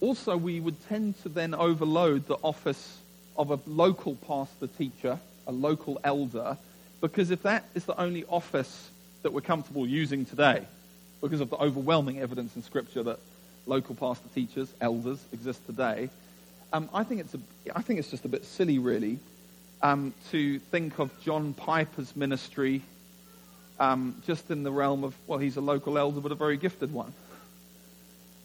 [0.00, 2.98] Also, we would tend to then overload the office
[3.36, 6.56] of a local pastor teacher, a local elder,
[7.00, 8.90] because if that is the only office
[9.22, 10.62] that we're comfortable using today,
[11.20, 13.18] because of the overwhelming evidence in Scripture that
[13.66, 16.10] local pastor teachers, elders, exist today,
[16.72, 17.40] um, I, think it's a,
[17.74, 19.18] I think it's just a bit silly, really,
[19.82, 22.82] um, to think of John Piper's ministry
[23.80, 26.92] um, just in the realm of, well, he's a local elder, but a very gifted
[26.92, 27.12] one.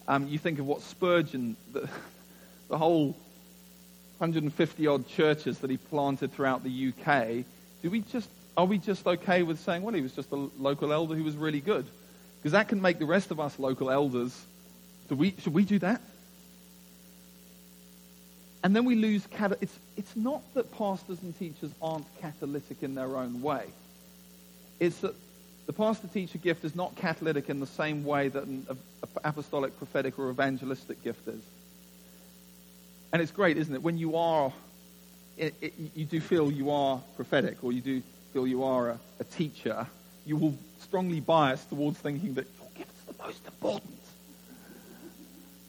[0.06, 1.88] Um, you think of what Spurgeon, the,
[2.68, 3.16] the whole
[4.18, 7.44] 150 odd churches that he planted throughout the UK,
[7.82, 10.92] do we just, are we just okay with saying, well, he was just a local
[10.92, 11.86] elder who was really good?
[12.38, 14.38] Because that can make the rest of us local elders.
[15.08, 16.00] Do we, should we do that?
[18.62, 19.26] And then we lose,
[19.60, 23.66] it's, it's not that pastors and teachers aren't catalytic in their own way.
[24.80, 25.14] It's that
[25.66, 28.66] The pastor teacher gift is not catalytic in the same way that an
[29.24, 31.42] apostolic, prophetic, or evangelistic gift is.
[33.12, 33.82] And it's great, isn't it?
[33.82, 34.52] When you are,
[35.38, 38.02] it, it, you do feel you are prophetic or you do
[38.32, 39.86] feel you are a, a teacher,
[40.26, 43.98] you will strongly bias towards thinking that your gift is the most important.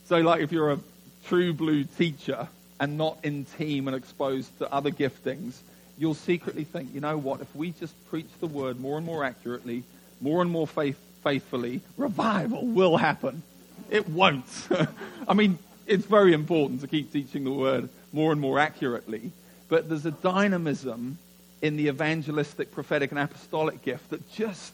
[0.05, 0.79] So, like if you're a
[1.25, 2.47] true blue teacher
[2.79, 5.53] and not in team and exposed to other giftings,
[5.97, 9.23] you'll secretly think, you know what, if we just preach the word more and more
[9.23, 9.83] accurately,
[10.21, 13.43] more and more faith, faithfully, revival will happen.
[13.89, 14.45] It won't.
[15.27, 19.31] I mean, it's very important to keep teaching the word more and more accurately,
[19.69, 21.17] but there's a dynamism
[21.61, 24.73] in the evangelistic, prophetic, and apostolic gift that just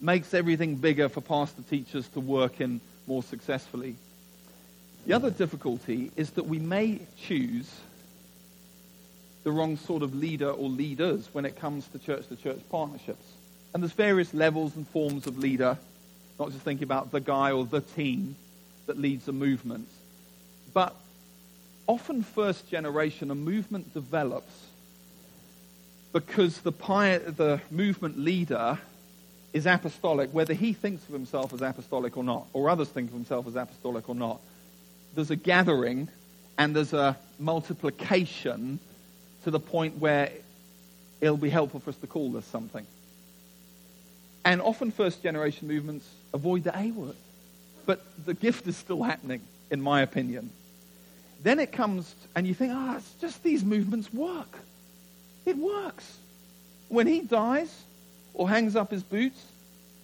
[0.00, 3.96] makes everything bigger for pastor teachers to work in more successfully.
[5.06, 7.70] The other difficulty is that we may choose
[9.48, 13.24] the wrong sort of leader or leaders when it comes to church to church partnerships.
[13.72, 15.78] And there's various levels and forms of leader,
[16.38, 18.36] not just thinking about the guy or the team
[18.84, 19.88] that leads a movement.
[20.74, 20.94] But
[21.86, 24.52] often, first generation, a movement develops
[26.12, 28.78] because the, the movement leader
[29.54, 33.14] is apostolic, whether he thinks of himself as apostolic or not, or others think of
[33.14, 34.42] himself as apostolic or not.
[35.14, 36.08] There's a gathering
[36.58, 38.80] and there's a multiplication
[39.48, 40.30] to the point where
[41.22, 42.86] it'll be helpful for us to call this something.
[44.44, 47.16] And often first generation movements avoid the A word.
[47.86, 49.40] But the gift is still happening,
[49.70, 50.50] in my opinion.
[51.42, 54.58] Then it comes, and you think, ah, oh, it's just these movements work.
[55.46, 56.18] It works.
[56.90, 57.74] When he dies
[58.34, 59.42] or hangs up his boots,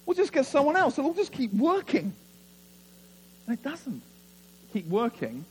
[0.06, 0.96] we'll just get someone else.
[0.96, 2.14] And it'll just keep working.
[3.46, 4.00] And it doesn't
[4.72, 5.44] keep working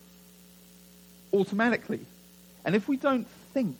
[1.31, 1.99] automatically.
[2.65, 3.77] And if we don't think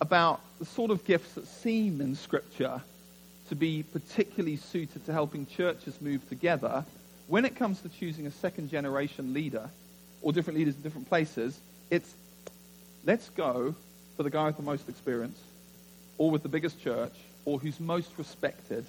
[0.00, 2.82] about the sort of gifts that seem in Scripture
[3.48, 6.84] to be particularly suited to helping churches move together,
[7.28, 9.70] when it comes to choosing a second generation leader
[10.22, 11.58] or different leaders in different places,
[11.90, 12.12] it's
[13.04, 13.74] let's go
[14.16, 15.38] for the guy with the most experience
[16.18, 18.84] or with the biggest church or who's most respected.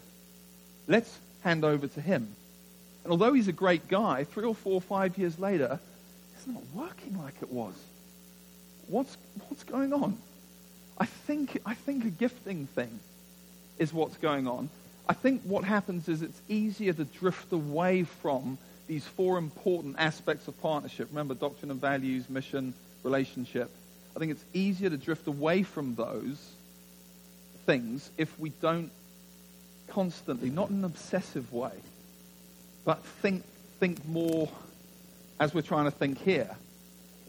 [0.87, 2.27] Let's hand over to him.
[3.03, 5.79] And although he's a great guy, three or four or five years later,
[6.35, 7.73] it's not working like it was.
[8.89, 9.17] What's,
[9.47, 10.17] what's going on?
[10.97, 12.99] I think, I think a gifting thing
[13.77, 14.69] is what's going on.
[15.07, 20.47] I think what happens is it's easier to drift away from these four important aspects
[20.47, 21.07] of partnership.
[21.11, 22.73] Remember, doctrine and values, mission,
[23.03, 23.69] relationship.
[24.15, 26.37] I think it's easier to drift away from those
[27.65, 28.91] things if we don't
[29.87, 31.73] constantly, not in an obsessive way,
[32.85, 33.43] but think,
[33.79, 34.49] think more
[35.39, 36.49] as we're trying to think here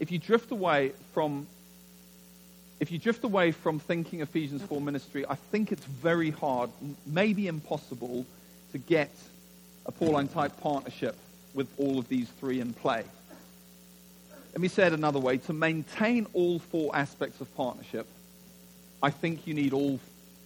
[0.01, 1.47] if you drift away from
[2.81, 6.71] if you drift away from thinking Ephesians 4 ministry, I think it's very hard,
[7.05, 8.25] maybe impossible,
[8.71, 9.11] to get
[9.85, 11.15] a Pauline type partnership
[11.53, 13.03] with all of these three in play.
[14.53, 15.37] Let me say it another way.
[15.37, 18.07] To maintain all four aspects of partnership,
[19.03, 19.99] I think you need all,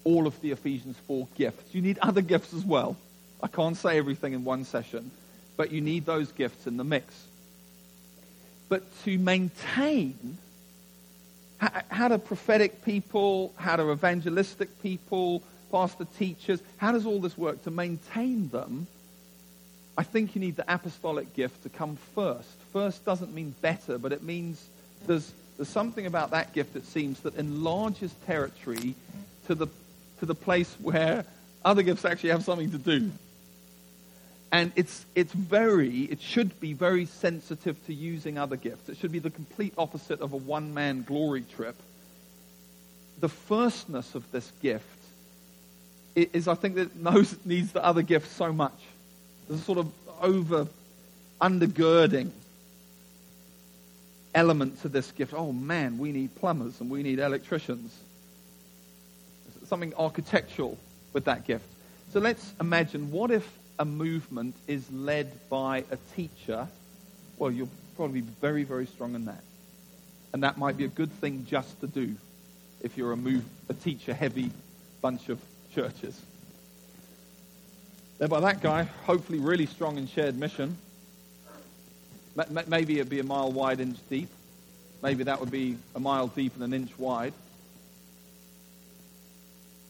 [0.03, 1.73] all of the Ephesians 4 gifts.
[1.73, 2.97] You need other gifts as well.
[3.41, 5.09] I can't say everything in one session,
[5.55, 7.13] but you need those gifts in the mix.
[8.67, 10.37] But to maintain,
[11.59, 15.41] how do prophetic people, how do evangelistic people,
[15.71, 17.63] pastor teachers, how does all this work?
[17.63, 18.87] To maintain them,
[19.97, 22.49] I think you need the apostolic gift to come first.
[22.73, 24.63] First doesn't mean better, but it means
[25.07, 28.95] there's, there's something about that gift, it seems, that enlarges territory
[29.47, 29.67] to the,
[30.19, 31.25] to the place where
[31.63, 33.11] other gifts actually have something to do.
[34.55, 38.87] And it's, it's very, it should be very sensitive to using other gifts.
[38.87, 41.75] It should be the complete opposite of a one man glory trip.
[43.19, 44.85] The firstness of this gift
[46.15, 48.79] is, I think, that knows needs the other gifts so much.
[49.49, 49.91] There's a sort of
[50.21, 50.67] over
[51.41, 52.31] undergirding
[54.33, 55.33] element to this gift.
[55.33, 57.93] Oh man, we need plumbers and we need electricians.
[59.65, 60.77] Something architectural
[61.11, 61.65] with that gift.
[62.13, 63.45] So let's imagine what if
[63.77, 66.67] a movement is led by a teacher,
[67.37, 69.43] well, you'll probably be very, very strong in that.
[70.33, 72.15] And that might be a good thing just to do
[72.81, 74.51] if you're a, move, a teacher heavy
[75.01, 75.39] bunch of
[75.73, 76.19] churches.
[78.19, 80.77] Led by that guy, hopefully really strong in shared mission.
[82.67, 84.29] Maybe it'd be a mile wide, inch deep.
[85.01, 87.33] Maybe that would be a mile deep and an inch wide.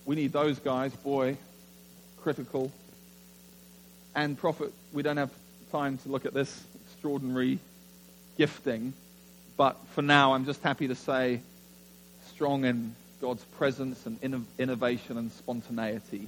[0.05, 1.37] We need those guys, boy,
[2.21, 2.71] critical
[4.15, 5.31] and prophet, we don't have
[5.71, 7.59] time to look at this extraordinary
[8.37, 8.93] gifting,
[9.57, 11.41] but for now, I'm just happy to say
[12.27, 16.27] strong in God's presence and innovation and spontaneity.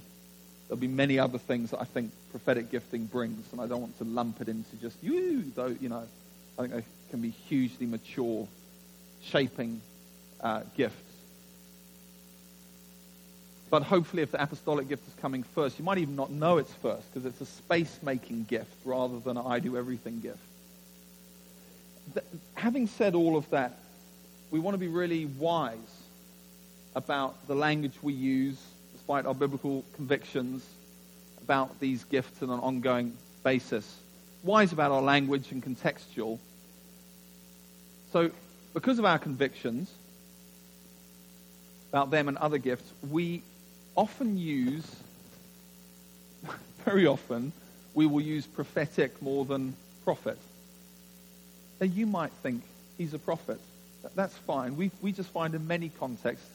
[0.66, 3.98] There'll be many other things that I think prophetic gifting brings, and I don't want
[3.98, 6.04] to lump it into just you, though, you know,
[6.58, 8.46] I think they can be hugely mature,
[9.22, 9.80] shaping
[10.42, 11.07] uh, gifts.
[13.70, 16.72] But hopefully, if the apostolic gift is coming first, you might even not know it's
[16.74, 20.38] first because it's a space making gift rather than an I do everything gift.
[22.14, 23.78] Th- having said all of that,
[24.50, 25.76] we want to be really wise
[26.94, 28.56] about the language we use,
[28.94, 30.64] despite our biblical convictions
[31.42, 33.14] about these gifts on an ongoing
[33.44, 33.96] basis.
[34.42, 36.38] Wise about our language and contextual.
[38.12, 38.30] So,
[38.72, 39.90] because of our convictions
[41.90, 43.42] about them and other gifts, we
[43.98, 44.86] often use,
[46.84, 47.52] very often,
[47.94, 49.74] we will use prophetic more than
[50.04, 50.38] prophet.
[51.80, 52.62] Now, you might think
[52.96, 53.60] he's a prophet.
[54.14, 54.76] That's fine.
[54.76, 56.46] We, we just find in many contexts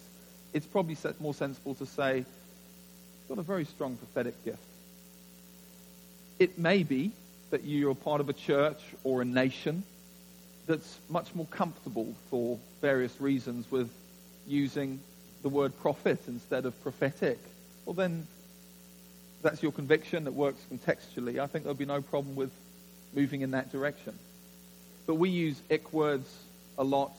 [0.54, 4.64] it's probably more sensible to say he's got a very strong prophetic gift.
[6.40, 7.12] It may be
[7.50, 9.84] that you're part of a church or a nation
[10.66, 13.90] that's much more comfortable for various reasons with
[14.48, 15.02] using
[15.44, 17.38] the word prophet instead of prophetic,
[17.86, 18.26] well, then
[19.42, 21.40] that's your conviction that works contextually.
[21.40, 22.52] I think there'll be no problem with
[23.14, 24.18] moving in that direction.
[25.06, 26.28] But we use ick words
[26.78, 27.12] a lot.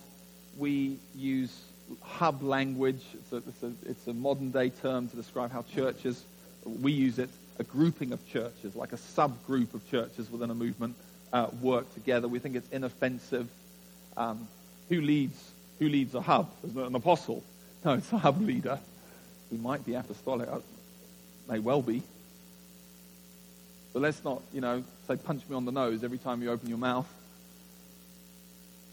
[0.56, 1.54] We use
[2.00, 3.02] hub language.
[3.12, 6.24] It's a, it's, a, it's a modern day term to describe how churches,
[6.64, 10.96] we use it, a grouping of churches, like a subgroup of churches within a movement,
[11.32, 12.26] uh, work together.
[12.26, 13.48] We think it's inoffensive.
[14.16, 14.48] Um,
[14.88, 15.38] who leads?
[15.78, 16.50] Who leads a hub?
[16.76, 17.42] An apostle?
[17.86, 18.78] No, it's a hub leader.
[19.50, 20.48] He might be apostolic.
[21.48, 22.02] May well be.
[23.92, 26.68] But let's not, you know, say punch me on the nose every time you open
[26.70, 27.06] your mouth.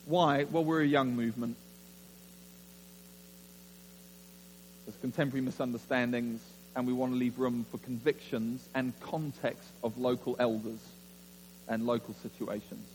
[0.05, 0.43] Why?
[0.43, 1.55] Well, we're a young movement.
[4.85, 6.41] There's contemporary misunderstandings,
[6.75, 10.79] and we want to leave room for convictions and context of local elders
[11.69, 12.85] and local situations.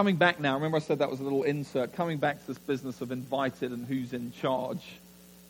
[0.00, 1.92] Coming back now, remember I said that was a little insert.
[1.92, 4.80] Coming back to this business of invited and who's in charge.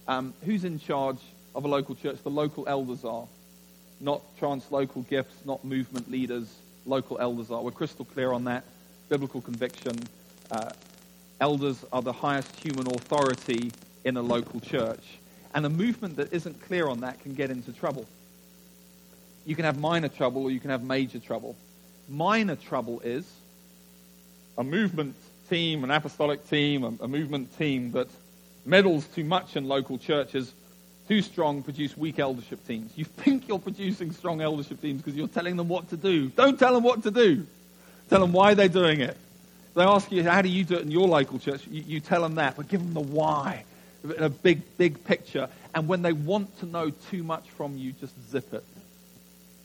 [0.09, 1.19] Um, who's in charge
[1.55, 2.21] of a local church?
[2.25, 3.29] The local elders are.
[4.01, 6.53] Not trans-local gifts, not movement leaders.
[6.85, 7.63] Local elders are.
[7.63, 8.65] We're crystal clear on that.
[9.09, 9.97] Biblical conviction.
[10.51, 10.71] Uh,
[11.41, 13.71] elders are the highest human authority
[14.05, 15.21] in a local church.
[15.55, 18.05] And a movement that isn't clear on that can get into trouble.
[19.47, 21.55] You can have minor trouble or you can have major trouble.
[22.09, 23.25] Minor trouble is
[24.61, 25.17] a movement
[25.49, 28.09] team, an apostolic team, a, a movement team that
[28.67, 30.53] meddles too much in local churches,
[31.09, 32.93] too strong, produce weak eldership teams.
[32.95, 36.29] You think you're producing strong eldership teams because you're telling them what to do.
[36.29, 37.47] Don't tell them what to do.
[38.11, 39.17] Tell them why they're doing it.
[39.75, 41.67] They ask you, how do you do it in your local church?
[41.71, 43.65] You, you tell them that, but give them the why
[44.05, 45.49] in a big, big picture.
[45.75, 48.65] And when they want to know too much from you, just zip it.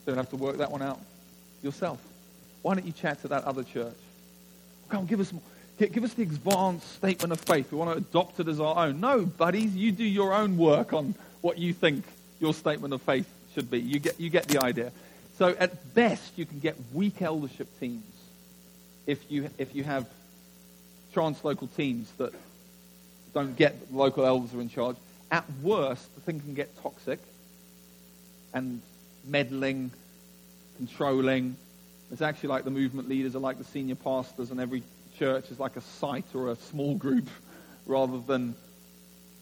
[0.05, 1.01] Don't have to work that one out
[1.61, 1.99] yourself.
[2.61, 3.97] Why don't you chat to that other church?
[4.89, 5.33] Come give us,
[5.77, 7.71] give us the advanced statement of faith.
[7.71, 8.99] We want to adopt it as our own.
[8.99, 12.05] No, buddies, you do your own work on what you think
[12.39, 13.79] your statement of faith should be.
[13.79, 14.91] You get, you get the idea.
[15.37, 18.03] So at best, you can get weak eldership teams
[19.05, 20.07] if you, if you have
[21.13, 22.33] trans-local teams that
[23.33, 24.95] don't get local elders are in charge.
[25.31, 27.19] At worst, the thing can get toxic
[28.53, 28.81] and
[29.27, 29.91] meddling,
[30.77, 31.57] controlling,
[32.11, 34.83] it's actually like the movement leaders are like the senior pastors, and every
[35.17, 37.27] church is like a site or a small group
[37.85, 38.55] rather than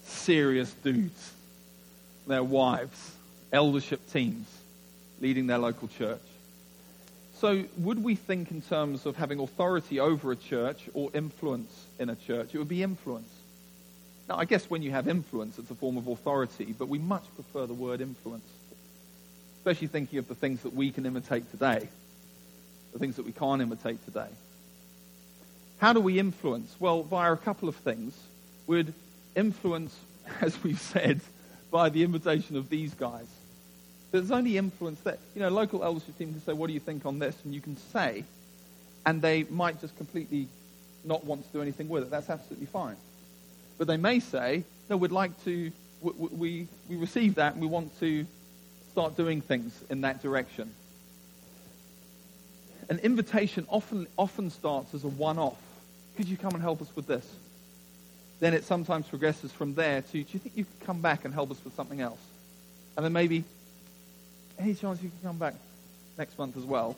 [0.03, 1.33] serious dudes.
[2.27, 3.15] Their wives,
[3.51, 4.47] eldership teams
[5.19, 6.21] leading their local church.
[7.39, 12.09] So, would we think in terms of having authority over a church or influence in
[12.09, 12.49] a church?
[12.53, 13.27] It would be influence.
[14.29, 17.25] Now, I guess when you have influence, it's a form of authority, but we much
[17.35, 18.47] prefer the word influence,
[19.57, 21.89] especially thinking of the things that we can imitate today
[22.93, 24.27] the things that we can't imitate today.
[25.79, 26.73] How do we influence?
[26.79, 28.17] Well, via a couple of things.
[28.67, 28.93] We'd
[29.35, 29.93] influence,
[30.41, 31.19] as we've said,
[31.71, 33.25] by the invitation of these guys.
[34.11, 37.05] There's only influence that, you know, local eldership team can say, what do you think
[37.05, 37.35] on this?
[37.43, 38.23] And you can say,
[39.05, 40.47] and they might just completely
[41.03, 42.11] not want to do anything with it.
[42.11, 42.95] That's absolutely fine.
[43.79, 45.71] But they may say, no, we'd like to,
[46.01, 48.25] we, we, we receive that and we want to
[48.91, 50.71] start doing things in that direction
[52.89, 55.57] an invitation often, often starts as a one off.
[56.15, 57.27] Could you come and help us with this?
[58.39, 61.33] Then it sometimes progresses from there to, do you think you could come back and
[61.33, 62.19] help us with something else?
[62.95, 63.43] And then maybe,
[64.59, 65.55] any chance you can come back
[66.17, 66.95] next month as well?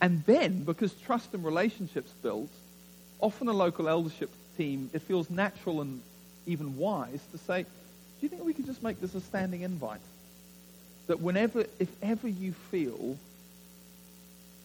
[0.00, 2.50] And then, because trust and relationships built,
[3.20, 6.00] often a local eldership team, it feels natural and
[6.46, 7.68] even wise to say, do
[8.20, 10.00] you think we could just make this a standing invite?
[11.06, 13.16] that whenever, if ever you feel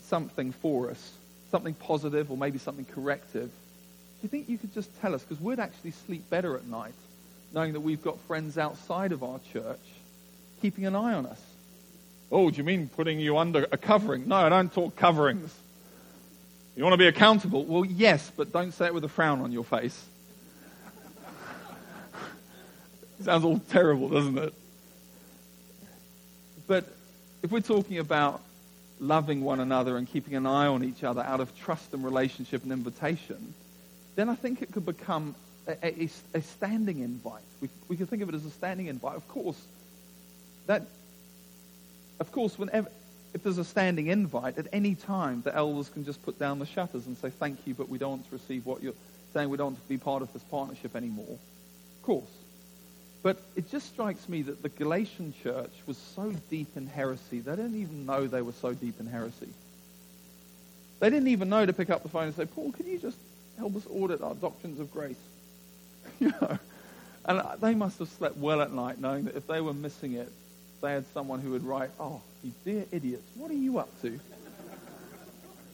[0.08, 1.14] something for us,
[1.52, 5.22] something positive or maybe something corrective, do you think you could just tell us?
[5.24, 6.94] Because we'd actually sleep better at night
[7.54, 9.80] knowing that we've got friends outside of our church
[10.62, 11.42] keeping an eye on us.
[12.32, 14.28] Oh, do you mean putting you under a covering?
[14.28, 15.54] No, I don't talk coverings.
[16.76, 17.64] You want to be accountable?
[17.64, 20.06] Well, yes, but don't say it with a frown on your face.
[23.22, 24.54] Sounds all terrible, doesn't it?
[26.68, 26.86] But
[27.44, 28.42] if we're talking about
[29.00, 32.64] loving one another and keeping an eye on each other out of trust and relationship
[32.64, 33.54] and invitation,
[34.16, 35.36] then I think it could become
[35.68, 37.44] a, a, a standing invite.
[37.62, 39.16] We, we can think of it as a standing invite.
[39.16, 39.62] Of course,
[40.66, 40.84] that,
[42.20, 42.90] of course, whenever,
[43.34, 46.66] if there's a standing invite, at any time the elders can just put down the
[46.66, 48.94] shutters and say, thank you, but we don't want to receive what you're
[49.34, 49.50] saying.
[49.50, 51.38] We don't want to be part of this partnership anymore.
[52.00, 52.37] Of course.
[53.24, 57.56] But it just strikes me that the Galatian church was so deep in heresy, they
[57.56, 59.50] didn't even know they were so deep in heresy.
[61.00, 63.18] They didn't even know to pick up the phone and say, Paul, can you just
[63.58, 65.20] help us audit our doctrines of grace?
[66.20, 66.58] you know?
[67.26, 70.32] And they must have slept well at night knowing that if they were missing it,
[70.82, 74.20] they had someone who would write, Oh, you dear idiots, what are you up to?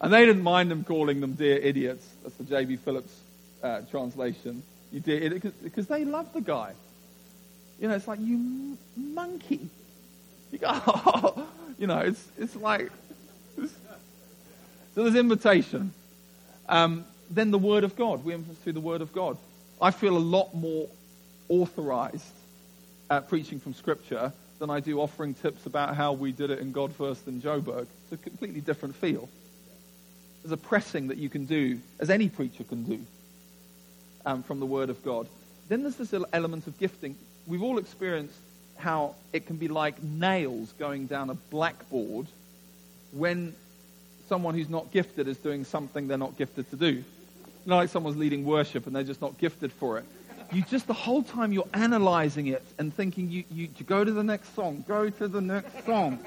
[0.01, 2.05] And they didn't mind them calling them dear idiots.
[2.23, 2.77] That's the J.B.
[2.77, 3.13] Phillips
[3.61, 4.63] uh, translation.
[4.91, 6.73] You dear idiot, because they loved the guy.
[7.79, 9.67] You know, it's like, you monkey.
[10.51, 11.47] You go, oh,
[11.77, 12.91] you know, it's, it's like,
[13.57, 13.73] it's,
[14.95, 15.93] so there's invitation.
[16.69, 18.23] Um, then the Word of God.
[18.23, 19.37] We emphasize through the Word of God.
[19.81, 20.87] I feel a lot more
[21.49, 22.23] authorized
[23.09, 26.71] at preaching from Scripture than I do offering tips about how we did it in
[26.71, 27.87] God First in Joburg.
[28.03, 29.27] It's a completely different feel.
[30.41, 32.99] There's a pressing that you can do, as any preacher can do,
[34.25, 35.27] um, from the Word of God.
[35.69, 37.15] Then there's this element of gifting.
[37.47, 38.37] We've all experienced
[38.77, 42.27] how it can be like nails going down a blackboard
[43.11, 43.53] when
[44.27, 46.91] someone who's not gifted is doing something they're not gifted to do.
[46.91, 47.03] You
[47.65, 50.05] know, like someone's leading worship and they're just not gifted for it.
[50.51, 54.11] You just, the whole time you're analyzing it and thinking you, you, you go to
[54.11, 56.19] the next song, go to the next song,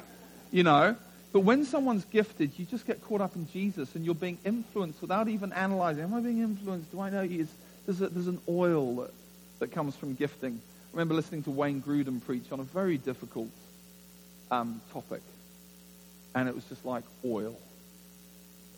[0.51, 0.97] you know.
[1.33, 5.01] But when someone's gifted, you just get caught up in Jesus and you're being influenced
[5.01, 6.05] without even analyzing.
[6.05, 6.91] Am I being influenced?
[6.91, 7.49] Do I know he is?
[7.85, 9.11] There's, a, there's an oil that,
[9.59, 10.61] that comes from gifting.
[10.97, 13.51] Remember listening to Wayne Grudem preach on a very difficult
[14.51, 15.21] um, topic.
[16.35, 17.55] And it was just like oil.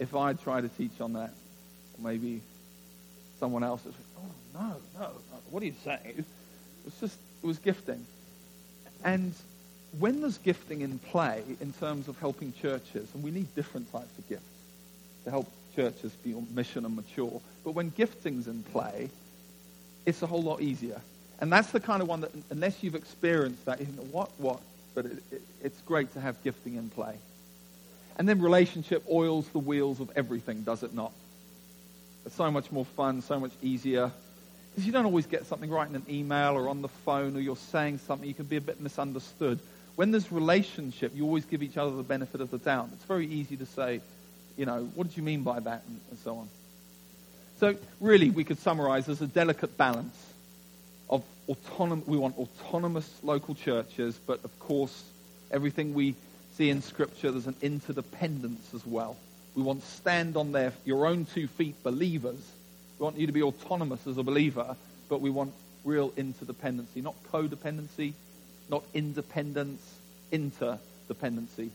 [0.01, 1.31] If I try to teach on that,
[1.97, 2.41] maybe
[3.39, 5.11] someone else is, oh, no, no,
[5.51, 6.01] what are you saying?
[6.07, 6.25] It
[6.85, 8.05] was just, it was gifting.
[9.05, 9.33] And
[10.01, 14.19] when there's gifting in play in terms of helping churches, and we need different types
[14.19, 14.43] of gifts
[15.23, 19.09] to help churches be on mission and mature, but when gifting's in play,
[20.05, 21.01] it's a whole lot easier.
[21.41, 24.61] And that's the kind of one that, unless you've experienced that, you what, what?
[24.95, 27.15] But it, it, it's great to have gifting in play.
[28.17, 31.13] And then relationship oils the wheels of everything, does it not?
[32.27, 34.11] It's so much more fun, so much easier.
[34.71, 37.41] Because you don't always get something right in an email or on the phone or
[37.41, 39.61] you're saying something, you can be a bit misunderstood.
[39.95, 42.91] When there's relationship, you always give each other the benefit of the doubt.
[42.93, 44.01] It's very easy to say,
[44.57, 46.49] you know, what did you mean by that, and, and so on.
[47.59, 50.17] So, really, we could summarize as a delicate balance
[51.11, 55.05] of autonomous, we want autonomous local churches, but of course,
[55.51, 56.15] everything we
[56.57, 59.17] see in Scripture, there's an interdependence as well.
[59.55, 62.41] We want stand on their, your own two feet believers.
[62.99, 64.77] We want you to be autonomous as a believer,
[65.09, 65.53] but we want
[65.85, 68.13] real interdependency, not codependency,
[68.69, 69.83] not independence,
[70.33, 71.71] interdependency.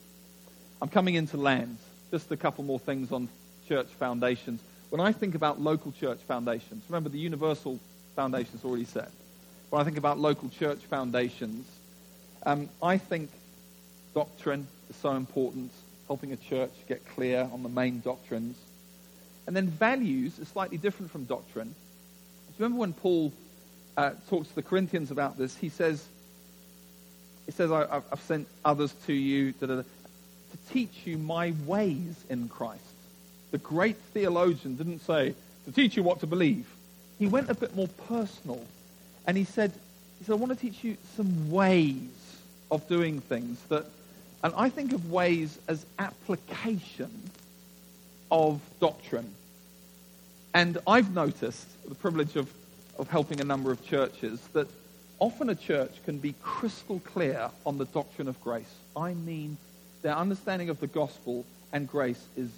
[0.81, 1.77] I'm coming into land.
[2.11, 3.29] Just a couple more things on
[3.67, 4.61] church foundations.
[4.89, 7.79] When I think about local church foundations, remember the universal
[8.15, 9.09] foundations already set.
[9.73, 11.65] When I think about local church foundations,
[12.45, 13.31] um, I think
[14.13, 15.71] doctrine is so important
[16.05, 18.55] helping a church get clear on the main doctrines.
[19.47, 21.69] And then values is slightly different from doctrine.
[21.69, 23.33] Do you remember when Paul
[23.97, 25.57] uh, talks to the Corinthians about this?
[25.57, 26.05] He says,
[27.47, 29.85] he says, I, have sent others to you to, to
[30.69, 32.83] teach you my ways in Christ.
[33.49, 35.33] The great theologian didn't say,
[35.65, 36.67] to teach you what to believe.
[37.17, 38.63] He went a bit more personal.
[39.25, 39.71] And he said,
[40.19, 42.09] he said, I want to teach you some ways
[42.71, 43.85] of doing things that
[44.43, 47.09] and I think of ways as application
[48.29, 49.33] of doctrine.
[50.53, 52.51] And I've noticed the privilege of,
[52.99, 54.67] of helping a number of churches that
[55.19, 58.75] often a church can be crystal clear on the doctrine of grace.
[58.97, 59.57] I mean,
[60.01, 62.49] their understanding of the gospel and grace is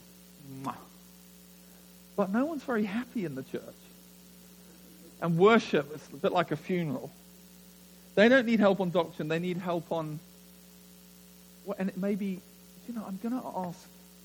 [2.16, 3.62] but no one's very happy in the church.
[5.26, 7.12] And worship is a bit like a funeral.
[8.14, 10.20] They don't need help on doctrine, they need help on
[11.66, 12.40] Well, and it may be,
[12.88, 13.80] you know, I'm going to ask,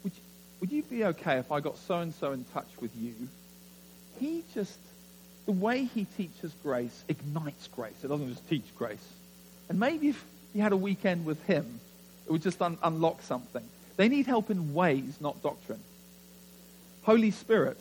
[0.04, 0.22] would you,
[0.60, 3.14] would you be okay if I got so and so in touch with you?
[4.18, 4.78] He just,
[5.46, 7.96] the way he teaches grace ignites grace.
[8.04, 9.08] It doesn't just teach grace.
[9.70, 10.22] And maybe if
[10.54, 11.80] you had a weekend with him,
[12.26, 13.64] it would just un- unlock something.
[13.96, 15.80] They need help in ways, not doctrine.
[17.04, 17.78] Holy Spirit.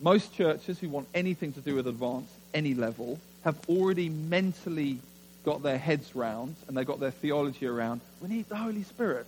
[0.00, 4.98] Most churches who want anything to do with advance, any level, have already mentally
[5.44, 8.00] got their heads round and they've got their theology around.
[8.20, 9.26] We need the Holy Spirit.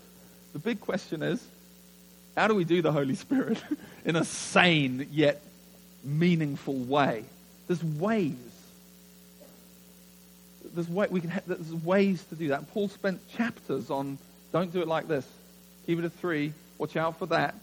[0.53, 1.43] The big question is,
[2.37, 3.63] how do we do the Holy Spirit
[4.05, 5.43] in a sane yet
[6.05, 7.25] meaningful way?
[7.67, 8.35] There's ways.
[10.75, 12.73] There's, way, we can ha- there's ways to do that.
[12.73, 14.19] Paul spent chapters on
[14.53, 15.27] don't do it like this.
[15.87, 16.53] Keep it at three.
[16.79, 17.55] Watch out for that.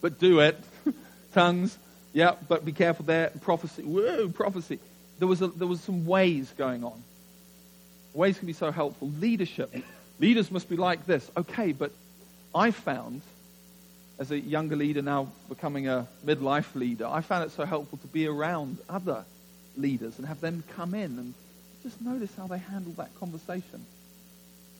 [0.00, 0.58] But do it.
[1.34, 1.76] Tongues.
[2.12, 3.30] Yeah, but be careful there.
[3.40, 3.82] Prophecy.
[3.82, 4.78] Whoa, prophecy.
[5.18, 7.02] There was, a, there was some ways going on.
[8.14, 9.10] Ways can be so helpful.
[9.18, 9.74] Leadership.
[10.18, 11.30] Leaders must be like this.
[11.36, 11.92] Okay, but
[12.54, 13.22] I found,
[14.18, 18.06] as a younger leader now becoming a midlife leader, I found it so helpful to
[18.06, 19.24] be around other
[19.76, 21.34] leaders and have them come in and
[21.82, 23.84] just notice how they handle that conversation.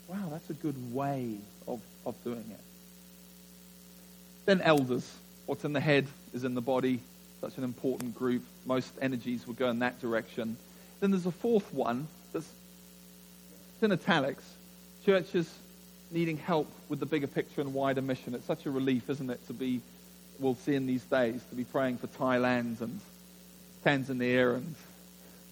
[0.08, 2.60] Wow, that's a good way of, of doing it.
[4.46, 5.08] Then elders.
[5.46, 7.00] What's in the head is in the body.
[7.40, 8.42] Such an important group.
[8.66, 10.56] Most energies will go in that direction.
[11.00, 12.48] Then there's a fourth one that's
[13.80, 14.44] in italics.
[15.04, 15.48] Churches
[16.10, 18.34] needing help with the bigger picture and wider mission.
[18.34, 19.80] It's such a relief, isn't it, to be,
[20.38, 23.00] we'll see in these days, to be praying for Thailand and
[23.84, 24.74] Tanzania and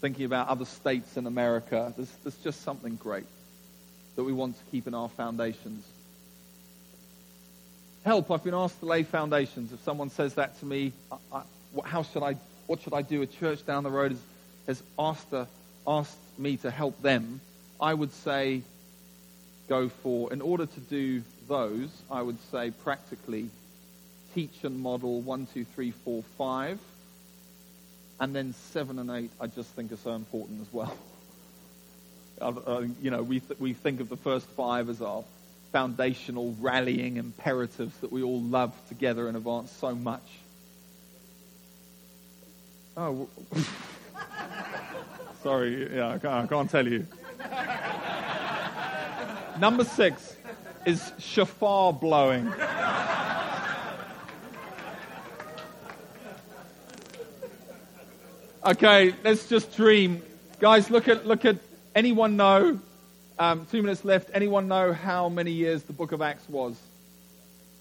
[0.01, 1.93] thinking about other states in America.
[1.97, 3.27] There's, there's just something great
[4.17, 5.85] that we want to keep in our foundations.
[8.05, 9.73] Help, I've been asked to lay foundations.
[9.73, 10.93] If someone says that to me,
[11.33, 11.43] I,
[11.85, 12.37] how should I,
[12.67, 13.23] what should I do?
[13.23, 14.21] A church down the road has,
[14.67, 15.47] has asked, to,
[15.87, 17.41] asked me to help them.
[17.81, 18.63] I would say
[19.69, 23.51] go for, in order to do those, I would say practically
[24.35, 26.79] teach and model one, two, three, four, five.
[28.19, 30.97] And then seven and eight, I just think are so important as well.
[32.39, 35.25] Uh, you know, we, th- we think of the first five as our
[35.73, 40.21] foundational rallying imperatives that we all love together in advance so much.
[42.97, 43.29] Oh,
[45.43, 47.07] sorry, yeah, I can't, I can't tell you.
[49.59, 50.37] Number six
[50.85, 52.53] is shofar blowing.
[58.65, 60.23] Okay, let's just dream.
[60.59, 61.57] Guys, look at, look at
[61.97, 62.79] Anyone know,
[63.39, 66.77] um, two minutes left, anyone know how many years the book of Acts was?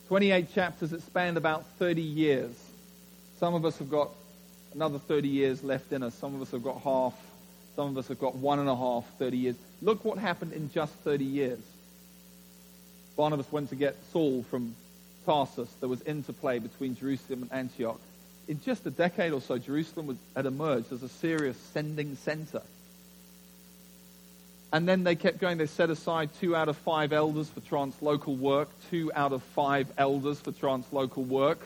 [0.08, 2.54] 28 chapters, it spanned about 30 years.
[3.42, 4.12] Some of us have got
[4.76, 6.14] another 30 years left in us.
[6.16, 7.14] Some of us have got half.
[7.76, 9.56] Some of us have got one and a half, 30 years.
[9.82, 11.60] Look what happened in just 30 years.
[13.18, 14.76] Barnabas went to get Saul from
[15.26, 15.70] Tarsus.
[15.80, 18.00] There was interplay between Jerusalem and Antioch.
[18.48, 22.62] In just a decade or so, Jerusalem was, had emerged as a serious sending center
[24.76, 25.58] and then they kept going.
[25.58, 29.88] They set aside two out of five elders for translocal work, two out of five
[29.98, 31.60] elders for translocal work.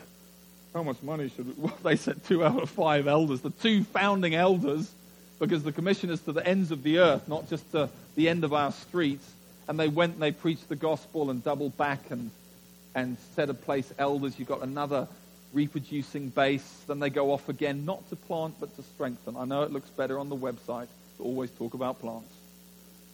[0.72, 1.54] How much money should we?
[1.64, 4.90] Well, they said two out of five elders, the two founding elders,
[5.38, 8.44] because the commission is to the ends of the earth, not just to the end
[8.44, 9.28] of our streets.
[9.68, 12.30] And they went and they preached the gospel and doubled back and,
[12.94, 14.38] and set a place elders.
[14.38, 15.08] You've got another
[15.52, 16.82] reproducing base.
[16.86, 19.36] Then they go off again, not to plant, but to strengthen.
[19.36, 22.32] I know it looks better on the website to always talk about plants.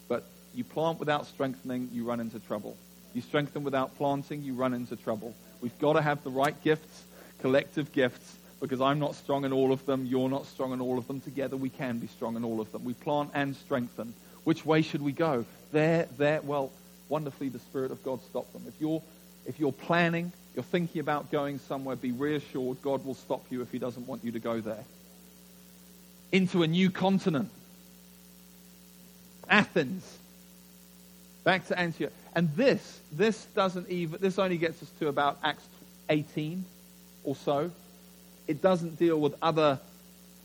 [0.08, 2.76] But you plant without strengthening, you run into trouble.
[3.14, 5.34] You strengthen without planting, you run into trouble.
[5.60, 7.02] We've got to have the right gifts,
[7.40, 10.98] collective gifts, because I'm not strong in all of them, you're not strong in all
[10.98, 11.20] of them.
[11.20, 12.84] Together we can be strong in all of them.
[12.84, 14.14] We plant and strengthen.
[14.44, 15.44] Which way should we go?
[15.72, 16.72] There, there, well,
[17.08, 18.64] wonderfully the Spirit of God stopped them.
[18.66, 19.02] If you're,
[19.44, 23.70] if you're planning, you're thinking about going somewhere, be reassured God will stop you if
[23.70, 24.84] He doesn't want you to go there.
[26.32, 27.50] Into a new continent.
[29.48, 30.18] Athens,
[31.44, 32.12] back to Antioch.
[32.34, 35.64] And this, this doesn't even, this only gets us to about Acts
[36.08, 36.64] 18
[37.26, 37.70] or so.
[38.46, 39.78] It doesn't deal with other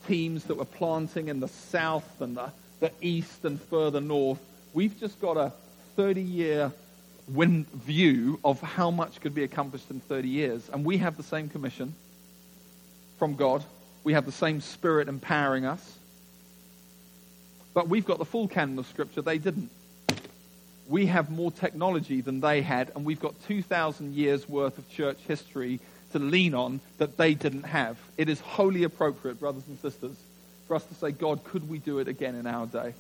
[0.08, 4.40] teams that were planting in the south and the, the east and further north.
[4.74, 5.54] We've just got a
[5.96, 6.72] 30 year
[7.28, 10.70] wind view of how much could be accomplished in 30 years.
[10.72, 11.94] And we have the same commission
[13.20, 13.64] from God.
[14.04, 15.98] We have the same spirit empowering us.
[17.74, 19.22] But we've got the full canon of Scripture.
[19.22, 19.70] They didn't.
[20.88, 25.20] We have more technology than they had, and we've got 2,000 years worth of church
[25.26, 25.80] history
[26.12, 27.98] to lean on that they didn't have.
[28.18, 30.16] It is wholly appropriate, brothers and sisters,
[30.68, 32.94] for us to say, God, could we do it again in our day?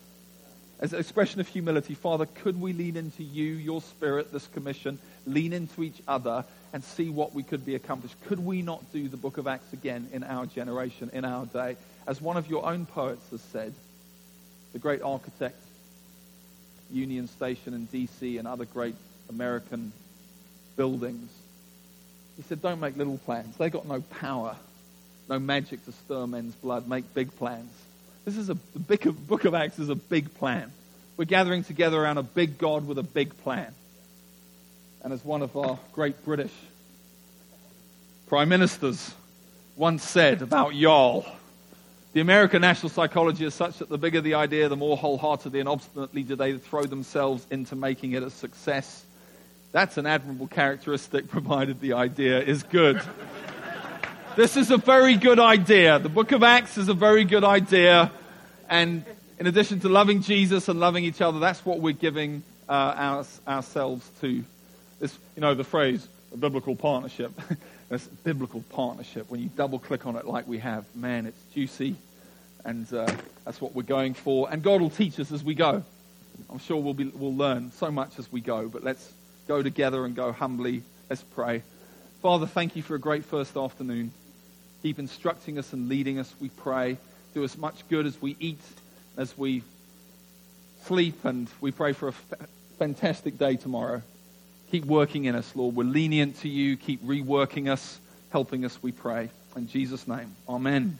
[0.81, 4.97] as an expression of humility, Father, could we lean into you, your spirit, this commission,
[5.27, 6.43] lean into each other
[6.73, 8.15] and see what we could be accomplished?
[8.25, 11.77] Could we not do the book of Acts again in our generation, in our day?
[12.07, 13.75] As one of your own poets has said,
[14.73, 15.61] the great architect,
[16.91, 18.95] Union Station in D.C., and other great
[19.29, 19.91] American
[20.77, 21.29] buildings,
[22.41, 23.55] he said, don't make little plans.
[23.57, 24.55] They got no power,
[25.29, 26.87] no magic to stir men's blood.
[26.87, 27.71] Make big plans.
[28.25, 30.71] This is a the book of Acts is a big plan.
[31.17, 33.71] We're gathering together around a big God with a big plan.
[35.03, 36.53] And as one of our great British
[38.27, 39.13] prime ministers
[39.75, 41.27] once said about Jarl,
[42.13, 45.69] the American national psychology is such that the bigger the idea, the more wholeheartedly and
[45.69, 49.05] obstinately do they throw themselves into making it a success.
[49.71, 53.01] That's an admirable characteristic, provided the idea is good.
[54.35, 55.97] This is a very good idea.
[55.99, 58.11] The book of Acts is a very good idea.
[58.69, 59.05] And
[59.39, 63.25] in addition to loving Jesus and loving each other, that's what we're giving uh, our,
[63.47, 64.43] ourselves to.
[64.99, 67.31] This, you know, the phrase, a biblical partnership.
[67.91, 69.29] It's biblical partnership.
[69.29, 71.97] When you double click on it like we have, man, it's juicy.
[72.63, 73.13] And uh,
[73.43, 74.49] that's what we're going for.
[74.49, 75.83] And God will teach us as we go.
[76.49, 78.69] I'm sure we'll, be, we'll learn so much as we go.
[78.69, 79.11] But let's
[79.51, 80.81] go together and go humbly.
[81.09, 81.61] Let's pray.
[82.21, 84.13] Father, thank you for a great first afternoon.
[84.81, 86.97] Keep instructing us and leading us, we pray.
[87.33, 88.61] Do us much good as we eat,
[89.17, 89.63] as we
[90.85, 92.13] sleep, and we pray for a
[92.79, 94.01] fantastic day tomorrow.
[94.71, 95.75] Keep working in us, Lord.
[95.75, 96.77] We're lenient to you.
[96.77, 97.99] Keep reworking us,
[98.29, 99.29] helping us, we pray.
[99.57, 100.97] In Jesus' name, amen.